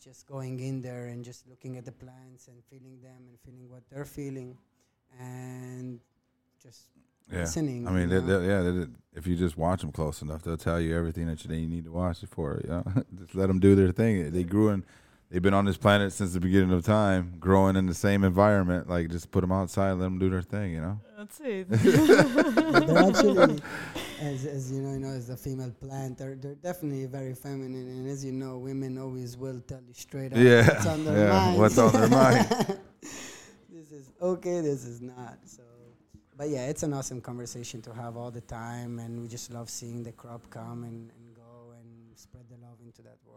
just 0.03 0.27
going 0.27 0.61
in 0.61 0.81
there 0.83 1.07
and 1.07 1.25
just 1.25 1.47
looking 1.49 1.77
at 1.77 1.85
the 1.85 1.93
plants 1.93 2.49
and 2.49 2.57
feeling 2.71 2.99
them 3.03 3.23
and 3.29 3.39
feeling 3.45 3.69
what 3.71 3.83
they're 3.91 4.05
feeling 4.05 4.57
and 5.21 6.01
just 6.63 6.83
Yeah. 7.31 7.41
listening 7.41 7.87
I 7.87 7.91
mean, 7.93 8.09
you 8.11 8.21
they, 8.21 8.27
know? 8.27 8.41
they, 8.41 8.47
yeah, 8.49 8.63
they, 8.85 8.91
if 9.19 9.27
you 9.27 9.37
just 9.37 9.57
watch 9.57 9.81
them 9.83 9.93
close 9.93 10.23
enough, 10.23 10.43
they'll 10.43 10.57
tell 10.57 10.81
you 10.81 10.97
everything 10.97 11.27
that 11.27 11.45
you, 11.45 11.55
you 11.55 11.69
need 11.69 11.85
to 11.85 11.93
watch 11.93 12.23
it 12.23 12.29
for. 12.31 12.61
You 12.65 12.71
know, 12.71 12.85
just 13.19 13.35
let 13.35 13.47
them 13.49 13.61
do 13.61 13.75
their 13.75 13.93
thing. 13.93 14.31
They 14.33 14.43
grew 14.45 14.71
in, 14.71 14.85
they've 15.31 15.43
been 15.43 15.55
on 15.55 15.65
this 15.65 15.77
planet 15.77 16.13
since 16.13 16.33
the 16.33 16.41
beginning 16.41 16.73
of 16.73 16.85
time, 16.85 17.35
growing 17.39 17.77
in 17.77 17.87
the 17.87 17.95
same 17.95 18.25
environment. 18.25 18.89
Like, 18.89 19.11
just 19.11 19.31
put 19.31 19.43
them 19.43 19.53
outside, 19.53 19.93
let 19.93 20.05
them 20.05 20.19
do 20.19 20.31
their 20.31 20.43
thing. 20.43 20.73
You 20.73 20.81
know. 20.81 21.01
That's 21.19 21.41
it. 21.45 21.69
But 22.71 22.97
actually, 22.97 23.59
as, 24.21 24.45
as 24.45 24.71
you 24.71 24.81
know, 24.83 24.93
you 24.93 24.99
know, 25.01 25.09
as 25.09 25.31
a 25.31 25.37
female 25.37 25.71
plant, 25.81 26.19
they're, 26.19 26.35
they're 26.37 26.55
definitely 26.55 27.07
very 27.07 27.35
feminine. 27.35 27.89
And 27.89 28.09
as 28.09 28.25
you 28.25 28.33
know, 28.33 28.59
women 28.59 28.99
always 28.99 29.37
will 29.37 29.61
tell 29.61 29.81
you 29.87 29.95
straight 29.95 30.33
up 30.33 30.39
Yeah, 30.39 30.67
what's 30.69 30.87
on 30.87 31.05
their 31.05 31.19
yeah, 31.27 31.33
mind. 31.33 31.59
what's 31.59 31.79
on 31.79 31.93
their 31.93 32.09
mind. 32.09 32.47
this 33.71 33.93
is 33.93 34.11
okay, 34.21 34.61
this 34.61 34.85
is 34.85 35.01
not. 35.01 35.39
So, 35.47 35.63
but 36.37 36.49
yeah, 36.49 36.67
it's 36.67 36.83
an 36.83 36.93
awesome 36.93 37.21
conversation 37.21 37.83
to 37.83 37.95
have 37.95 38.17
all 38.17 38.31
the 38.31 38.41
time. 38.43 38.99
And 38.99 39.21
we 39.21 39.29
just 39.29 39.51
love 39.53 39.71
seeing 39.71 40.03
the 40.03 40.13
crop 40.13 40.49
come 40.51 40.85
and, 40.85 41.11
and 41.11 41.35
go 41.35 41.73
and 41.79 42.19
spread 42.19 42.45
the 42.49 42.57
love 42.57 42.79
into 42.85 43.03
that 43.03 43.19
world. 43.27 43.37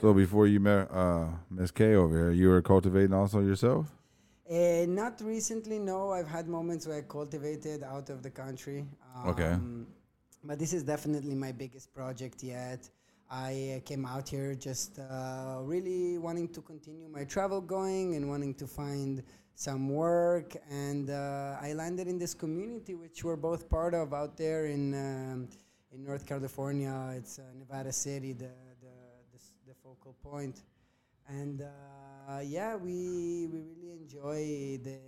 So 0.00 0.14
before 0.14 0.46
you 0.46 0.60
met 0.60 0.90
uh, 0.90 1.26
Miss 1.50 1.70
K 1.70 1.94
over 1.94 2.16
here, 2.16 2.30
you 2.30 2.48
were 2.48 2.62
cultivating 2.62 3.12
also 3.12 3.40
yourself. 3.40 3.86
Uh, 4.50 4.84
not 4.88 5.20
recently, 5.20 5.78
no. 5.78 6.10
I've 6.10 6.26
had 6.26 6.48
moments 6.48 6.84
where 6.84 6.98
I 6.98 7.02
cultivated 7.02 7.84
out 7.84 8.10
of 8.10 8.20
the 8.22 8.30
country. 8.30 8.84
Okay. 9.26 9.52
Um, 9.52 9.86
But 10.42 10.58
this 10.58 10.72
is 10.72 10.82
definitely 10.82 11.36
my 11.36 11.52
biggest 11.52 11.92
project 11.92 12.42
yet. 12.42 12.88
I 13.30 13.76
uh, 13.76 13.80
came 13.88 14.04
out 14.06 14.28
here 14.28 14.54
just 14.56 14.98
uh, 14.98 15.58
really 15.62 16.18
wanting 16.18 16.48
to 16.48 16.60
continue 16.62 17.08
my 17.08 17.24
travel 17.24 17.60
going 17.60 18.16
and 18.16 18.28
wanting 18.28 18.54
to 18.54 18.66
find 18.66 19.22
some 19.54 19.88
work. 19.90 20.56
And 20.68 21.10
uh, 21.10 21.66
I 21.66 21.74
landed 21.74 22.08
in 22.08 22.18
this 22.18 22.34
community, 22.34 22.94
which 22.94 23.22
we're 23.22 23.36
both 23.50 23.68
part 23.68 23.94
of 23.94 24.12
out 24.14 24.36
there 24.36 24.66
in 24.66 24.94
um, 24.94 25.48
in 25.92 26.02
North 26.02 26.24
California. 26.26 26.94
It's 27.18 27.38
uh, 27.38 27.42
Nevada 27.56 27.92
City, 27.92 28.32
the 28.32 28.50
the, 28.84 28.94
the, 29.32 29.40
the 29.68 29.74
focal 29.84 30.14
point 30.22 30.62
and 31.28 31.62
uh, 32.30 32.40
yeah, 32.40 32.76
we 32.76 33.48
we 33.52 33.60
really 33.60 33.92
enjoy 33.92 34.78
the 34.82 34.98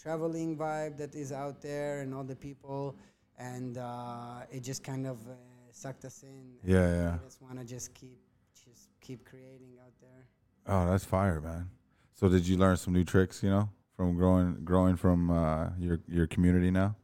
traveling 0.00 0.56
vibe 0.56 0.96
that 0.98 1.14
is 1.14 1.32
out 1.32 1.60
there 1.60 2.00
and 2.00 2.14
all 2.14 2.24
the 2.24 2.36
people, 2.36 2.96
and 3.38 3.78
uh, 3.78 4.40
it 4.50 4.62
just 4.62 4.84
kind 4.84 5.06
of 5.06 5.18
uh, 5.26 5.32
sucked 5.72 6.04
us 6.04 6.22
in. 6.22 6.28
and 6.28 6.58
Yeah, 6.64 6.88
yeah. 6.88 7.12
We 7.14 7.24
just 7.24 7.42
want 7.42 7.58
to 7.58 7.64
just 7.64 7.94
keep 7.94 8.18
just 8.64 8.90
keep 9.00 9.24
creating 9.24 9.78
out 9.84 9.92
there. 10.00 10.26
Oh, 10.66 10.90
that's 10.90 11.04
fire, 11.04 11.40
man. 11.40 11.70
So 12.14 12.28
did 12.28 12.46
you 12.46 12.56
learn 12.56 12.76
some 12.76 12.92
new 12.92 13.04
tricks? 13.04 13.42
You 13.42 13.50
know, 13.50 13.68
from 13.96 14.14
growing 14.16 14.64
growing 14.64 14.96
from 14.96 15.30
uh, 15.30 15.70
your 15.78 16.00
your 16.08 16.26
community 16.26 16.70
now. 16.70 16.96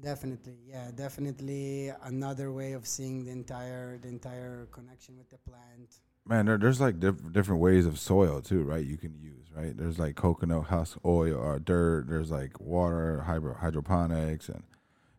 Definitely, 0.00 0.58
yeah, 0.64 0.92
definitely 0.94 1.90
another 2.04 2.52
way 2.52 2.72
of 2.72 2.86
seeing 2.86 3.24
the 3.24 3.32
entire 3.32 3.98
the 3.98 4.08
entire 4.08 4.68
connection 4.70 5.16
with 5.16 5.28
the 5.30 5.38
plant. 5.38 6.00
Man, 6.28 6.44
there, 6.44 6.58
there's 6.58 6.80
like 6.80 7.00
diff- 7.00 7.32
different 7.32 7.62
ways 7.62 7.86
of 7.86 7.98
soil 7.98 8.42
too, 8.42 8.62
right? 8.62 8.84
You 8.84 8.98
can 8.98 9.18
use, 9.18 9.46
right? 9.56 9.74
There's 9.74 9.98
like 9.98 10.14
coconut 10.14 10.64
husk 10.64 10.98
oil 11.04 11.34
or 11.36 11.58
dirt. 11.58 12.06
There's 12.08 12.30
like 12.30 12.60
water, 12.60 13.22
hydro- 13.22 13.54
hydroponics, 13.54 14.50
and 14.50 14.62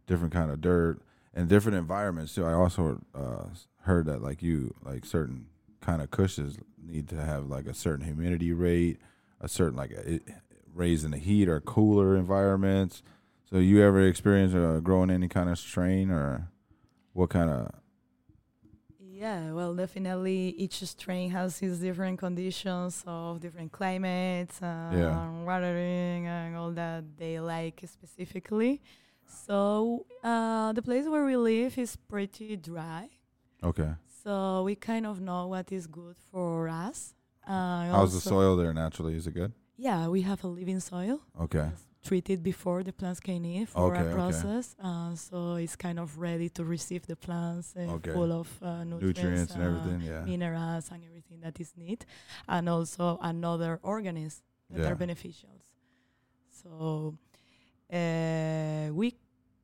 different 0.05 0.33
kind 0.33 0.51
of 0.51 0.61
dirt 0.61 0.99
and 1.33 1.49
different 1.49 1.77
environments 1.77 2.35
too. 2.35 2.45
I 2.45 2.53
also 2.53 3.01
uh, 3.15 3.45
heard 3.81 4.05
that 4.05 4.21
like 4.21 4.43
you, 4.43 4.75
like 4.83 5.03
certain 5.03 5.47
kind 5.81 6.01
of 6.01 6.11
cushions 6.11 6.57
need 6.85 7.07
to 7.09 7.15
have 7.15 7.47
like 7.47 7.65
a 7.65 7.73
certain 7.73 8.05
humidity 8.05 8.53
rate, 8.53 8.99
a 9.41 9.47
certain 9.47 9.77
like 9.77 9.91
raising 10.75 11.11
the 11.11 11.17
heat 11.17 11.49
or 11.49 11.59
cooler 11.59 12.15
environments. 12.15 13.01
So 13.49 13.57
you 13.57 13.81
ever 13.81 14.05
experience 14.07 14.53
uh, 14.53 14.79
growing 14.83 15.09
any 15.09 15.27
kind 15.27 15.49
of 15.49 15.57
strain 15.57 16.11
or 16.11 16.49
what 17.13 17.31
kind 17.31 17.49
of 17.49 17.73
Yeah, 19.19 19.51
well, 19.51 19.75
definitely 19.75 20.55
each 20.57 20.81
strain 20.87 21.29
has 21.31 21.61
its 21.61 21.79
different 21.79 22.17
conditions 22.19 23.03
of 23.05 23.41
different 23.41 23.69
climates, 23.69 24.61
and 24.61 24.97
Yeah. 24.97 25.43
watering, 25.43 26.25
and 26.25 26.55
all 26.55 26.71
that 26.71 27.03
they 27.17 27.37
like 27.41 27.83
specifically. 27.85 28.81
So 29.27 30.05
uh, 30.23 30.71
the 30.71 30.81
place 30.81 31.05
where 31.05 31.25
we 31.25 31.35
live 31.35 31.77
is 31.77 31.97
pretty 31.97 32.55
dry, 32.55 33.09
okay? 33.61 33.95
so 34.23 34.63
we 34.63 34.75
kind 34.75 35.05
of 35.05 35.19
know 35.19 35.47
what 35.47 35.69
is 35.69 35.85
good 35.85 36.15
for 36.31 36.69
us. 36.69 37.13
Uh, 37.45 37.91
How's 37.91 38.13
the 38.13 38.21
soil 38.21 38.55
there 38.55 38.73
naturally? 38.73 39.15
Is 39.15 39.27
it 39.27 39.33
good? 39.33 39.51
Yeah, 39.75 40.07
we 40.07 40.21
have 40.21 40.45
a 40.45 40.47
living 40.47 40.79
soil. 40.79 41.19
Okay. 41.41 41.67
Treated 42.09 42.41
before 42.41 42.79
the 42.83 42.91
plants 42.99 43.19
came 43.29 43.45
in 43.45 43.65
for 43.67 43.85
Okay, 43.93 44.01
a 44.01 44.05
okay. 44.05 44.13
process, 44.19 44.65
uh, 44.83 45.13
so 45.27 45.37
it's 45.63 45.75
kind 45.75 45.99
of 45.99 46.17
ready 46.17 46.49
to 46.57 46.61
receive 46.75 47.03
the 47.11 47.15
plants 47.25 47.67
uh, 47.77 47.95
Okay. 47.97 48.11
full 48.15 48.31
of 48.41 48.47
uh, 48.61 48.83
nutrients, 48.83 49.03
Nutrients 49.21 49.51
and 49.53 49.61
uh, 49.61 49.67
everything. 49.67 49.99
Yeah. 50.11 50.21
minerals 50.33 50.85
and 50.93 51.01
everything 51.09 51.39
that 51.45 51.55
is 51.63 51.71
need, 51.77 51.99
and 52.47 52.63
also 52.75 53.05
another 53.21 53.73
organisms 53.83 54.41
that 54.71 54.81
Yeah. 54.81 54.89
are 54.91 54.95
beneficial. 55.05 55.53
So 56.61 56.71
uh, 57.93 58.89
we 58.99 59.07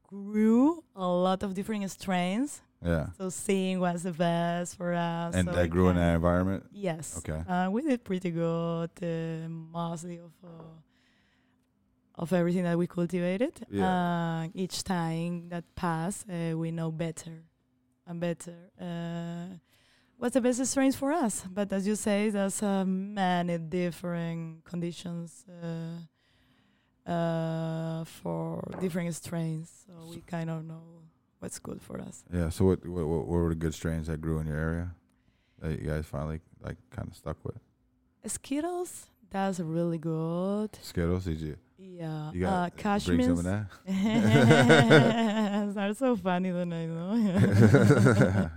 grew 0.08 0.84
a 0.96 1.08
lot 1.28 1.44
of 1.44 1.50
different 1.54 1.90
strains. 1.92 2.62
Yeah. 2.84 3.08
So 3.18 3.30
seeing 3.30 3.80
what's 3.80 4.04
the 4.04 4.12
best 4.28 4.78
for 4.78 4.94
us. 4.94 5.34
And 5.34 5.48
so 5.50 5.56
that 5.56 5.68
grew 5.70 5.90
in 5.90 5.96
that 5.96 6.16
environment. 6.16 6.62
Yes. 6.72 7.18
Okay. 7.20 7.42
Uh, 7.50 7.68
we 7.72 7.82
did 7.82 8.04
pretty 8.04 8.30
good. 8.30 8.92
Uh, 9.02 9.50
mostly 9.50 10.18
of 10.28 10.34
uh, 10.44 10.50
of 12.18 12.32
everything 12.34 12.64
that 12.64 12.78
we 12.78 12.88
cultivated. 12.88 13.54
Yeah. 13.70 14.44
Uh, 14.44 14.48
each 14.54 14.84
time 14.84 15.50
that 15.50 15.64
passed, 15.76 16.26
uh, 16.30 16.58
we 16.58 16.72
know 16.72 16.92
better 16.92 17.44
and 18.08 18.20
better. 18.20 18.56
Uh, 18.80 19.58
what's 20.18 20.34
the 20.34 20.42
best 20.42 20.66
strains 20.66 20.96
for 20.96 21.12
us? 21.12 21.44
But 21.50 21.72
as 21.74 21.86
you 21.86 21.96
say, 21.96 22.30
there's 22.30 22.62
uh, 22.64 22.86
many 22.86 23.58
different 23.58 24.64
conditions 24.64 25.46
uh, 25.50 27.10
uh, 27.10 28.04
for 28.06 28.64
different 28.80 29.14
strains. 29.16 29.86
So 29.86 29.94
we 30.12 30.22
kind 30.22 30.50
of 30.50 30.66
know 30.66 30.84
what's 31.40 31.60
good 31.60 31.82
for 31.82 32.00
us. 32.00 32.24
Yeah. 32.34 32.50
So 32.50 32.66
what, 32.66 32.86
what 32.88 33.06
what 33.08 33.28
were 33.28 33.50
the 33.50 33.56
good 33.56 33.74
strains 33.74 34.08
that 34.08 34.22
grew 34.22 34.40
in 34.40 34.48
your 34.48 34.58
area 34.58 34.96
that 35.62 35.80
you 35.80 35.88
guys 35.88 36.06
finally 36.06 36.40
like 36.62 36.78
kind 36.90 37.08
of 37.08 37.16
stuck 37.16 37.38
with? 37.44 37.60
Skittles, 38.26 39.08
that's 39.32 39.60
really 39.60 39.98
good. 39.98 40.70
Skittles. 40.82 41.26
Did 41.26 41.40
you 41.42 41.56
Yeah. 41.78 42.32
you 42.34 42.46
uh, 42.48 42.70
got 42.70 43.06
bring 43.06 43.22
some 43.24 43.38
of 43.40 43.46
cashmere's. 43.46 43.68
that? 43.86 45.74
That's 45.76 46.00
so 46.00 46.16
funny 46.16 46.52
that 46.52 46.62
I 46.62 46.86
know. 46.86 48.50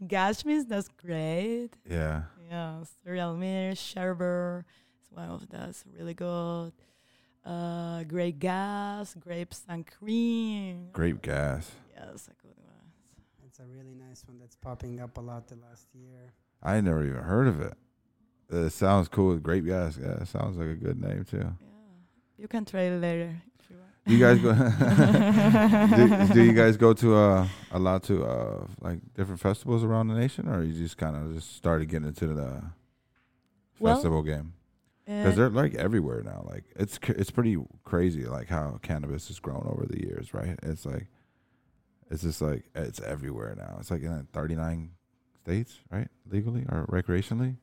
Gashmis, 0.06 0.66
that's 0.68 0.88
great. 0.88 1.70
yeah. 1.88 2.22
Yeah, 2.50 2.82
cereal 3.04 3.36
milk, 3.36 3.76
sherbet 3.78 4.64
is 5.02 5.10
one 5.10 5.28
of 5.30 5.48
that's 5.48 5.84
really 5.96 6.14
good. 6.14 6.72
Uh, 7.44 8.02
grape 8.04 8.38
gas, 8.38 9.14
grapes 9.14 9.62
and 9.68 9.86
cream. 9.86 10.88
Grape 10.92 11.22
gas. 11.22 11.70
Yes, 11.94 12.28
a 12.28 12.34
good 12.42 12.56
one. 12.56 12.90
It's 13.46 13.58
a 13.60 13.64
really 13.64 13.94
nice 13.94 14.24
one 14.26 14.38
that's 14.38 14.56
popping 14.56 15.00
up 15.00 15.16
a 15.16 15.20
lot 15.20 15.46
the 15.48 15.56
last 15.56 15.86
year. 15.94 16.32
I 16.62 16.80
never 16.80 17.04
even 17.04 17.22
heard 17.22 17.46
of 17.46 17.60
it. 17.60 17.74
It 18.50 18.70
sounds 18.70 19.08
cool. 19.08 19.36
Grape 19.36 19.64
gas. 19.66 19.96
Yeah, 20.00 20.20
it 20.22 20.28
sounds 20.28 20.56
like 20.56 20.68
a 20.68 20.74
good 20.74 21.00
name 21.00 21.24
too. 21.24 21.38
Yeah, 21.38 21.50
you 22.38 22.48
can 22.48 22.64
try 22.64 22.82
it 22.82 23.00
later 23.00 23.40
if 23.60 23.70
you 23.70 23.76
want. 23.76 23.90
You 24.06 24.18
guys 24.18 24.38
go. 24.40 24.52
do, 26.28 26.34
do 26.34 26.42
you 26.42 26.52
guys 26.52 26.76
go 26.76 26.92
to 26.94 27.14
uh, 27.16 27.48
a 27.70 27.78
lot 27.78 28.02
to 28.04 28.24
uh, 28.24 28.66
like 28.80 28.98
different 29.14 29.40
festivals 29.40 29.84
around 29.84 30.08
the 30.08 30.14
nation, 30.14 30.48
or 30.48 30.62
you 30.64 30.72
just 30.72 30.96
kind 30.96 31.16
of 31.16 31.34
just 31.34 31.54
started 31.56 31.88
getting 31.88 32.08
into 32.08 32.26
the 32.28 32.62
Well, 33.78 33.94
festival 33.94 34.22
game? 34.22 34.54
Uh, 35.08 35.22
Because 35.22 35.36
they're 35.36 35.48
like 35.50 35.74
everywhere 35.74 36.22
now. 36.22 36.44
Like 36.48 36.64
it's 36.76 36.98
cr- 36.98 37.12
it's 37.12 37.30
pretty 37.30 37.56
crazy, 37.84 38.26
like 38.26 38.48
how 38.48 38.78
cannabis 38.82 39.28
has 39.28 39.38
grown 39.38 39.66
over 39.66 39.86
the 39.86 40.00
years, 40.00 40.34
right? 40.34 40.58
It's 40.62 40.84
like 40.84 41.06
it's 42.10 42.22
just 42.22 42.42
like 42.42 42.64
it's 42.74 43.00
everywhere 43.00 43.54
now. 43.56 43.76
It's 43.78 43.90
like 43.92 44.02
in 44.02 44.08
uh, 44.12 44.22
39 44.32 44.90
states, 45.44 45.78
right, 45.90 46.08
legally 46.28 46.64
or 46.68 46.86
recreationally. 46.88 47.56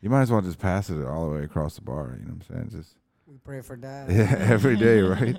You 0.00 0.08
might 0.10 0.22
as 0.22 0.30
well 0.30 0.40
just 0.40 0.58
pass 0.58 0.88
it 0.90 1.04
all 1.06 1.28
the 1.28 1.36
way 1.36 1.44
across 1.44 1.74
the 1.76 1.82
bar. 1.82 2.16
You 2.18 2.26
know 2.26 2.34
what 2.34 2.46
I'm 2.50 2.68
saying? 2.70 2.82
Just 2.82 2.96
We 3.26 3.36
pray 3.44 3.60
for 3.60 3.76
that. 3.76 4.10
yeah, 4.10 4.34
every 4.38 4.76
day, 4.76 5.00
right? 5.14 5.36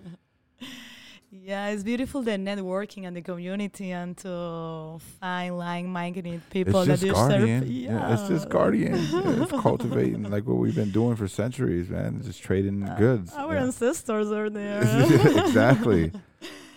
Yeah, 1.33 1.69
it's 1.69 1.83
beautiful 1.83 2.21
the 2.23 2.31
networking 2.31 3.07
and 3.07 3.15
the 3.15 3.21
community 3.21 3.91
and 3.91 4.17
to 4.17 4.99
find 5.21 5.57
like-minded 5.57 6.41
people 6.49 6.81
it's 6.81 6.87
that 6.87 6.93
just 6.99 7.03
you 7.05 7.13
guardian. 7.13 7.61
serve. 7.61 7.69
Yeah. 7.71 8.13
it's 8.13 8.27
just 8.27 8.49
guardian. 8.49 8.95
Yeah, 9.11 9.43
it's 9.43 9.51
cultivating 9.61 10.23
like 10.29 10.45
what 10.45 10.57
we've 10.57 10.75
been 10.75 10.91
doing 10.91 11.15
for 11.15 11.29
centuries, 11.29 11.89
man. 11.89 12.21
Just 12.21 12.43
trading 12.43 12.83
Uh, 12.83 12.95
goods. 12.97 13.33
Our 13.33 13.53
yeah. 13.53 13.63
ancestors 13.63 14.29
are 14.31 14.49
there. 14.49 14.81
exactly. 15.45 16.11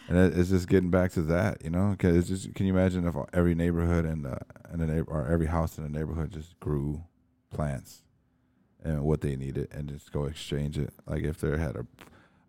And 0.09 0.19
it's 0.39 0.51
just 0.51 0.69
getting 0.69 0.91
back 0.91 1.11
to 1.13 1.23
that, 1.23 1.65
you 1.65 1.71
know. 1.71 1.97
Cause 1.99 2.15
it's 2.15 2.29
just, 2.29 2.55
can 2.55 2.67
you 2.67 2.75
imagine 2.75 3.07
if 3.09 3.17
every 3.33 3.57
neighborhood 3.57 4.05
and 4.05 4.25
uh, 4.25 4.37
and 4.71 4.81
the 4.81 4.87
neighbor 4.87 5.11
or 5.11 5.27
every 5.27 5.47
house 5.47 5.79
in 5.79 5.85
the 5.85 5.91
neighborhood 5.99 6.31
just 6.31 6.59
grew 6.61 7.03
plants 7.55 8.03
and 8.83 9.03
what 9.03 9.21
they 9.21 9.37
needed 9.37 9.69
and 9.73 9.89
just 9.89 10.13
go 10.13 10.25
exchange 10.25 10.79
it. 10.79 10.93
Like 11.07 11.23
if 11.23 11.41
they 11.41 11.57
had 11.57 11.77
a 11.77 11.87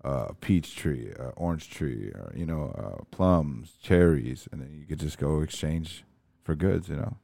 uh, 0.07 0.33
peach 0.41 0.75
tree, 0.75 1.13
uh, 1.19 1.29
orange 1.35 1.69
tree, 1.69 2.09
or 2.09 2.31
you 2.35 2.45
know, 2.45 2.73
uh, 2.77 3.03
plums, 3.09 3.73
cherries, 3.81 4.47
and 4.51 4.61
then 4.61 4.71
you 4.77 4.85
could 4.85 4.99
just 4.99 5.17
go 5.17 5.41
exchange 5.41 6.03
for 6.43 6.55
goods. 6.55 6.89
You 6.89 6.97
know, 6.97 7.17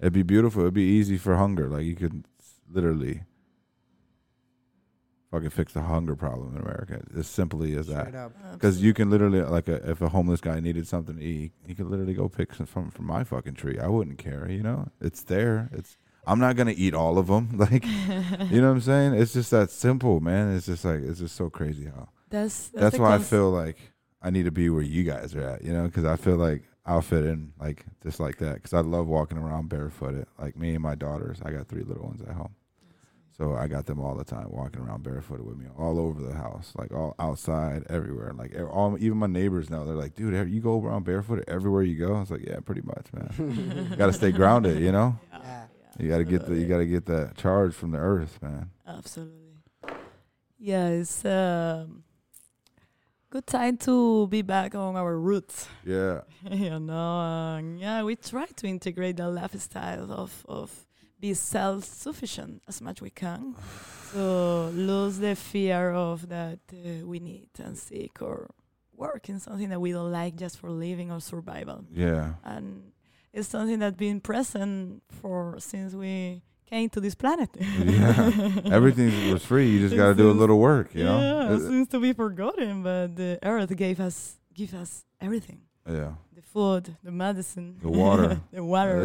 it'd 0.00 0.12
be 0.12 0.22
beautiful. 0.22 0.62
It'd 0.62 0.74
be 0.74 0.82
easy 0.82 1.16
for 1.16 1.36
hunger. 1.36 1.68
Like 1.68 1.84
you 1.84 1.94
could 1.94 2.24
literally 2.68 3.22
fucking 5.30 5.50
fix 5.50 5.72
the 5.72 5.82
hunger 5.82 6.14
problem 6.14 6.54
in 6.54 6.62
America 6.62 7.02
as 7.16 7.26
simply 7.26 7.76
as 7.76 7.88
that. 7.88 8.08
Straight 8.08 8.14
up. 8.14 8.32
Because 8.52 8.82
you 8.82 8.94
can 8.94 9.10
literally, 9.10 9.42
like, 9.42 9.66
a, 9.66 9.90
if 9.90 10.00
a 10.00 10.08
homeless 10.08 10.40
guy 10.40 10.60
needed 10.60 10.86
something 10.86 11.16
to 11.16 11.22
eat, 11.22 11.52
he 11.66 11.74
could 11.74 11.86
literally 11.86 12.14
go 12.14 12.28
pick 12.28 12.54
some 12.54 12.66
from 12.66 12.90
from 12.90 13.06
my 13.06 13.24
fucking 13.24 13.54
tree. 13.54 13.78
I 13.78 13.88
wouldn't 13.88 14.18
care, 14.18 14.48
you 14.50 14.62
know. 14.62 14.88
It's 15.00 15.22
there. 15.22 15.68
It's. 15.72 15.96
I'm 16.26 16.38
not 16.40 16.56
gonna 16.56 16.74
eat 16.76 16.94
all 16.94 17.18
of 17.18 17.26
them. 17.26 17.50
Like, 17.58 17.84
you 17.86 18.60
know 18.60 18.68
what 18.68 18.74
I'm 18.74 18.80
saying? 18.80 19.14
It's 19.14 19.32
just 19.32 19.50
that 19.50 19.70
simple, 19.70 20.20
man. 20.20 20.54
It's 20.56 20.66
just 20.66 20.84
like 20.84 21.00
it's 21.00 21.20
just 21.20 21.36
so 21.36 21.48
crazy 21.50 21.84
how. 21.86 22.08
That's 22.30 22.68
that's, 22.68 22.82
That's 22.82 22.96
the 22.96 23.02
why 23.02 23.14
I 23.14 23.18
feel 23.18 23.50
like 23.50 23.78
I 24.20 24.30
need 24.30 24.44
to 24.44 24.50
be 24.50 24.68
where 24.70 24.82
you 24.82 25.04
guys 25.04 25.34
are 25.34 25.42
at, 25.42 25.62
you 25.62 25.72
know, 25.72 25.84
because 25.84 26.04
I 26.04 26.16
feel 26.16 26.36
like 26.36 26.62
I'll 26.86 27.00
fit 27.02 27.24
in 27.24 27.52
like 27.58 27.84
just 28.02 28.20
like 28.20 28.38
that. 28.38 28.54
Because 28.54 28.72
I 28.72 28.80
love 28.80 29.06
walking 29.06 29.38
around 29.38 29.68
barefooted. 29.68 30.26
Like 30.38 30.56
me 30.56 30.74
and 30.74 30.82
my 30.82 30.94
daughters, 30.94 31.38
I 31.44 31.50
got 31.52 31.68
three 31.68 31.82
little 31.84 32.04
ones 32.04 32.20
at 32.22 32.34
home. 32.34 32.54
So 33.36 33.56
I 33.56 33.66
got 33.66 33.86
them 33.86 33.98
all 33.98 34.14
the 34.14 34.22
time 34.22 34.46
walking 34.50 34.80
around 34.80 35.02
barefooted 35.02 35.44
with 35.44 35.56
me 35.56 35.66
all 35.76 35.98
over 35.98 36.22
the 36.22 36.34
house, 36.34 36.72
like 36.76 36.92
all 36.92 37.16
outside, 37.18 37.82
everywhere. 37.90 38.32
Like 38.32 38.54
all, 38.70 38.96
even 39.00 39.18
my 39.18 39.26
neighbors 39.26 39.70
know 39.70 39.84
they're 39.84 39.96
like, 39.96 40.14
dude, 40.14 40.48
you 40.50 40.60
go 40.60 40.80
around 40.80 41.04
barefooted 41.04 41.44
everywhere 41.48 41.82
you 41.82 41.96
go. 41.98 42.14
I 42.14 42.20
was 42.20 42.30
like, 42.30 42.46
yeah, 42.46 42.60
pretty 42.60 42.82
much, 42.82 43.06
man. 43.12 43.88
you 43.90 43.96
got 43.96 44.06
to 44.06 44.12
stay 44.12 44.30
grounded, 44.30 44.80
you 44.80 44.92
know. 44.92 45.18
Yeah, 45.32 45.38
Yeah. 45.42 45.64
You 45.98 46.08
got 46.08 46.18
to 46.18 46.24
get 46.24 46.46
the 46.46 46.54
you 46.56 46.66
got 46.66 46.78
to 46.78 46.86
get 46.86 47.06
that 47.06 47.36
charge 47.36 47.74
from 47.74 47.92
the 47.92 47.98
earth, 47.98 48.40
man. 48.42 48.70
Absolutely. 48.86 49.54
Yeah, 50.58 50.88
it's 50.88 51.24
um, 51.24 52.04
good 53.30 53.46
time 53.46 53.76
to 53.78 54.26
be 54.28 54.42
back 54.42 54.74
on 54.74 54.96
our 54.96 55.18
roots. 55.18 55.68
Yeah, 55.84 56.20
you 56.50 56.78
know, 56.80 57.18
um, 57.20 57.76
yeah, 57.76 58.02
we 58.02 58.16
try 58.16 58.46
to 58.46 58.66
integrate 58.66 59.16
the 59.18 59.28
lifestyle 59.28 60.10
of 60.12 60.44
of 60.48 60.70
be 61.20 61.34
self 61.34 61.84
sufficient 61.84 62.62
as 62.68 62.80
much 62.80 63.00
we 63.00 63.10
can. 63.10 63.54
So 64.14 64.70
lose 64.72 65.18
the 65.18 65.34
fear 65.34 65.90
of 65.90 66.28
that 66.28 66.60
uh, 66.72 67.04
we 67.04 67.18
need 67.18 67.48
and 67.58 67.76
seek 67.76 68.22
or 68.22 68.48
work 68.96 69.28
in 69.28 69.40
something 69.40 69.68
that 69.70 69.80
we 69.80 69.90
don't 69.90 70.12
like 70.12 70.36
just 70.36 70.56
for 70.58 70.70
living 70.70 71.10
or 71.10 71.20
survival. 71.20 71.84
yeah, 71.90 72.34
And 72.44 72.92
it's 73.34 73.48
something 73.48 73.78
that's 73.80 73.96
been 73.96 74.20
present 74.20 75.02
for 75.20 75.56
since 75.58 75.92
we 75.92 76.40
came 76.70 76.88
to 76.90 77.00
this 77.00 77.14
planet. 77.22 77.50
Yeah. 77.58 78.30
everything 78.78 79.10
was 79.32 79.44
free. 79.44 79.68
You 79.72 79.80
just 79.86 79.96
got 79.96 80.08
to 80.08 80.14
do 80.14 80.30
a 80.30 80.36
little 80.42 80.58
work, 80.70 80.94
you 80.94 81.04
yeah, 81.04 81.18
know. 81.18 81.54
it 81.54 81.60
seems 81.60 81.88
to 81.88 81.98
be 82.00 82.12
forgotten, 82.12 82.82
but 82.82 83.16
the 83.16 83.38
earth 83.42 83.74
gave 83.76 83.98
us 84.00 84.16
give 84.54 84.72
us 84.82 85.04
everything: 85.20 85.60
yeah, 85.86 86.12
the 86.38 86.42
food, 86.54 86.96
the 87.02 87.12
medicine, 87.12 87.76
The 87.82 87.90
water. 87.90 88.40
the 88.52 88.64
water, 88.64 88.98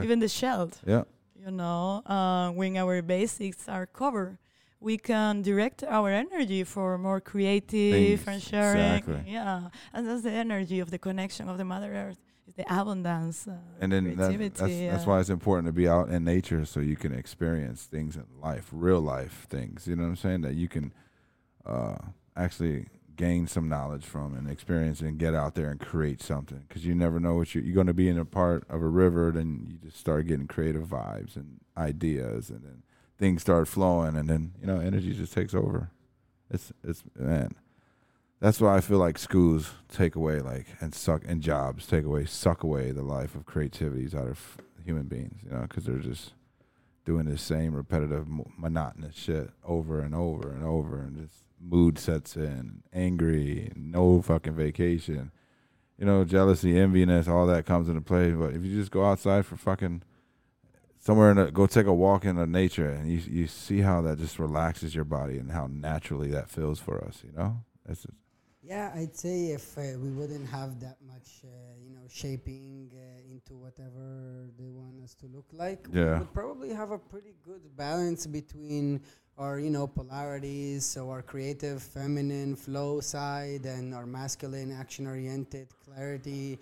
even 0.04 0.18
the 0.20 0.28
shelter. 0.40 0.78
yeah, 0.86 1.02
You 1.44 1.50
know, 1.50 2.02
uh, 2.06 2.50
when 2.58 2.76
our 2.76 3.02
basics 3.02 3.68
are 3.68 3.86
covered, 3.86 4.38
we 4.80 4.96
can 4.98 5.42
direct 5.42 5.82
our 5.82 6.10
energy 6.24 6.62
for 6.64 6.96
more 6.96 7.20
creative 7.20 8.20
Things, 8.20 8.28
and 8.28 8.40
sharing. 8.42 8.94
exactly. 8.98 9.20
Yeah, 9.26 9.68
and 9.92 10.06
that's 10.06 10.22
the 10.22 10.30
energy 10.44 10.78
of 10.80 10.88
the 10.94 10.98
connection 10.98 11.48
of 11.48 11.58
the 11.58 11.64
Mother 11.64 11.92
Earth. 11.92 12.20
The 12.58 12.64
abundance. 12.68 13.48
Uh, 13.48 13.56
and 13.80 13.90
then 13.90 14.16
that, 14.16 14.36
that's 14.38 14.58
that's 14.58 15.06
why 15.06 15.20
it's 15.20 15.30
important 15.30 15.66
to 15.66 15.72
be 15.72 15.88
out 15.88 16.10
in 16.10 16.24
nature 16.24 16.64
so 16.66 16.80
you 16.80 16.96
can 16.96 17.14
experience 17.14 17.84
things 17.84 18.16
in 18.16 18.24
life, 18.42 18.68
real 18.72 19.00
life 19.00 19.46
things. 19.48 19.86
You 19.86 19.96
know 19.96 20.02
what 20.02 20.08
I'm 20.10 20.16
saying? 20.16 20.40
That 20.42 20.54
you 20.54 20.68
can 20.68 20.92
uh, 21.64 21.96
actually 22.36 22.88
gain 23.14 23.46
some 23.46 23.68
knowledge 23.68 24.04
from 24.04 24.34
and 24.34 24.50
experience 24.50 25.00
and 25.00 25.18
get 25.18 25.34
out 25.34 25.54
there 25.54 25.70
and 25.70 25.80
create 25.80 26.20
something 26.20 26.64
because 26.68 26.84
you 26.84 26.94
never 26.94 27.18
know 27.18 27.34
what 27.34 27.52
you're, 27.52 27.64
you're 27.64 27.74
going 27.74 27.88
to 27.88 27.94
be 27.94 28.08
in 28.08 28.16
a 28.16 28.24
part 28.24 28.64
of 28.70 28.80
a 28.80 28.86
river 28.86 29.32
then 29.34 29.66
you 29.68 29.76
just 29.76 29.98
start 29.98 30.24
getting 30.28 30.46
creative 30.46 30.84
vibes 30.84 31.34
and 31.34 31.58
ideas 31.76 32.48
and 32.48 32.62
then 32.62 32.84
things 33.18 33.42
start 33.42 33.66
flowing 33.66 34.14
and 34.14 34.30
then 34.30 34.52
you 34.60 34.68
know 34.68 34.78
energy 34.78 35.12
just 35.12 35.32
takes 35.32 35.52
over 35.52 35.90
it's 36.48 36.72
it's 36.84 37.02
man 37.16 37.56
that's 38.40 38.60
why 38.60 38.76
i 38.76 38.80
feel 38.80 38.98
like 38.98 39.18
schools 39.18 39.72
take 39.88 40.14
away 40.14 40.40
like 40.40 40.66
and 40.80 40.94
suck 40.94 41.22
and 41.26 41.42
jobs 41.42 41.86
take 41.86 42.04
away 42.04 42.24
suck 42.24 42.62
away 42.62 42.90
the 42.90 43.02
life 43.02 43.34
of 43.34 43.46
creativities 43.46 44.14
out 44.14 44.28
of 44.28 44.58
human 44.84 45.04
beings 45.04 45.40
you 45.44 45.50
know 45.50 45.62
because 45.62 45.84
they're 45.84 45.98
just 45.98 46.32
doing 47.08 47.24
the 47.24 47.38
same 47.38 47.74
repetitive 47.74 48.26
monotonous 48.58 49.16
shit 49.16 49.50
over 49.64 50.00
and 50.00 50.14
over 50.14 50.50
and 50.50 50.62
over 50.62 51.00
and 51.00 51.16
just 51.16 51.44
mood 51.58 51.98
sets 51.98 52.36
in 52.36 52.82
angry 52.92 53.72
no 53.74 54.20
fucking 54.20 54.54
vacation. 54.54 55.30
You 55.96 56.04
know 56.04 56.24
jealousy 56.24 56.74
enviness 56.74 57.26
all 57.26 57.46
that 57.46 57.64
comes 57.64 57.88
into 57.88 58.02
play 58.02 58.32
but 58.32 58.52
if 58.52 58.62
you 58.62 58.78
just 58.78 58.90
go 58.90 59.06
outside 59.06 59.46
for 59.46 59.56
fucking 59.56 60.02
somewhere 60.98 61.30
and 61.30 61.54
go 61.54 61.66
take 61.66 61.86
a 61.86 61.94
walk 61.94 62.26
in 62.26 62.36
the 62.36 62.46
nature 62.46 62.90
and 62.90 63.10
you 63.10 63.20
you 63.26 63.46
see 63.46 63.80
how 63.80 64.02
that 64.02 64.18
just 64.18 64.38
relaxes 64.38 64.94
your 64.94 65.04
body 65.04 65.38
and 65.38 65.50
how 65.50 65.66
naturally 65.66 66.28
that 66.28 66.50
feels 66.50 66.78
for 66.78 67.02
us 67.02 67.22
you 67.24 67.32
know? 67.32 67.64
It's 67.88 68.02
just, 68.02 68.18
Yeah, 68.68 68.92
I'd 68.94 69.16
say 69.16 69.52
if 69.52 69.78
uh, 69.78 69.96
we 69.98 70.10
wouldn't 70.10 70.46
have 70.50 70.78
that 70.80 70.98
much, 71.06 71.40
uh, 71.42 71.48
you 71.82 71.88
know, 71.90 72.04
shaping 72.06 72.90
uh, 72.92 73.32
into 73.32 73.56
whatever 73.56 74.50
they 74.58 74.68
want 74.68 75.00
us 75.02 75.14
to 75.20 75.26
look 75.26 75.46
like, 75.52 75.86
we 75.90 76.00
Yeah. 76.00 76.18
would 76.18 76.34
probably 76.34 76.74
have 76.74 76.90
a 76.90 76.98
pretty 76.98 77.34
good 77.42 77.62
balance 77.78 78.26
between 78.26 79.00
our, 79.38 79.58
you 79.58 79.70
know, 79.70 79.86
polarities, 79.86 80.84
so 80.84 81.08
our 81.08 81.22
creative, 81.22 81.82
feminine 81.82 82.56
flow 82.56 83.00
side, 83.00 83.64
and 83.64 83.94
our 83.94 84.04
masculine, 84.04 84.70
action-oriented 84.70 85.68
clarity. 85.82 86.58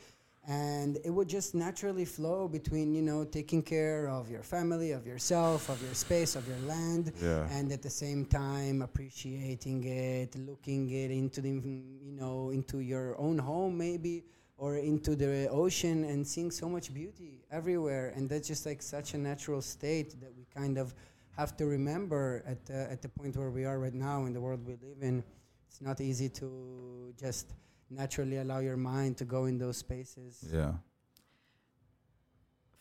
And 0.48 0.98
it 1.04 1.10
would 1.10 1.28
just 1.28 1.56
naturally 1.56 2.04
flow 2.04 2.46
between, 2.46 2.94
you 2.94 3.02
know, 3.02 3.24
taking 3.24 3.62
care 3.62 4.08
of 4.08 4.30
your 4.30 4.44
family, 4.44 4.92
of 4.92 5.04
yourself, 5.04 5.68
of 5.68 5.82
your 5.82 5.94
space, 5.94 6.36
of 6.36 6.46
your 6.46 6.58
land, 6.68 7.12
yeah. 7.20 7.48
and 7.50 7.72
at 7.72 7.82
the 7.82 7.90
same 7.90 8.24
time 8.24 8.80
appreciating 8.82 9.82
it 9.84 10.36
looking 10.36 10.88
it 10.90 11.10
into 11.10 11.40
the 11.40 11.50
you 11.50 12.12
know 12.12 12.50
into 12.50 12.78
your 12.78 13.18
own 13.18 13.38
home 13.38 13.76
maybe 13.76 14.22
or 14.58 14.76
into 14.76 15.14
the 15.14 15.48
ocean 15.50 16.04
and 16.04 16.26
seeing 16.26 16.50
so 16.50 16.68
much 16.68 16.92
beauty 16.94 17.44
everywhere. 17.50 18.12
And 18.16 18.28
that's 18.28 18.48
just 18.48 18.64
like 18.64 18.82
such 18.82 19.14
a 19.14 19.18
natural 19.18 19.60
state 19.60 20.18
that 20.20 20.34
we 20.36 20.46
kind 20.54 20.78
of 20.78 20.94
have 21.36 21.56
to 21.58 21.66
remember 21.66 22.42
at 22.46 22.64
the, 22.64 22.90
at 22.90 23.02
the 23.02 23.08
point 23.08 23.36
where 23.36 23.50
we 23.50 23.64
are 23.64 23.78
right 23.78 23.92
now 23.92 24.24
in 24.24 24.32
the 24.32 24.40
world 24.40 24.66
we 24.66 24.74
live 24.74 25.02
in. 25.02 25.22
It's 25.68 25.82
not 25.82 26.00
easy 26.00 26.30
to 26.30 27.12
just 27.20 27.52
naturally 27.90 28.36
allow 28.38 28.58
your 28.58 28.76
mind 28.76 29.16
to 29.16 29.24
go 29.24 29.44
in 29.46 29.58
those 29.58 29.76
spaces 29.76 30.44
yeah 30.52 30.72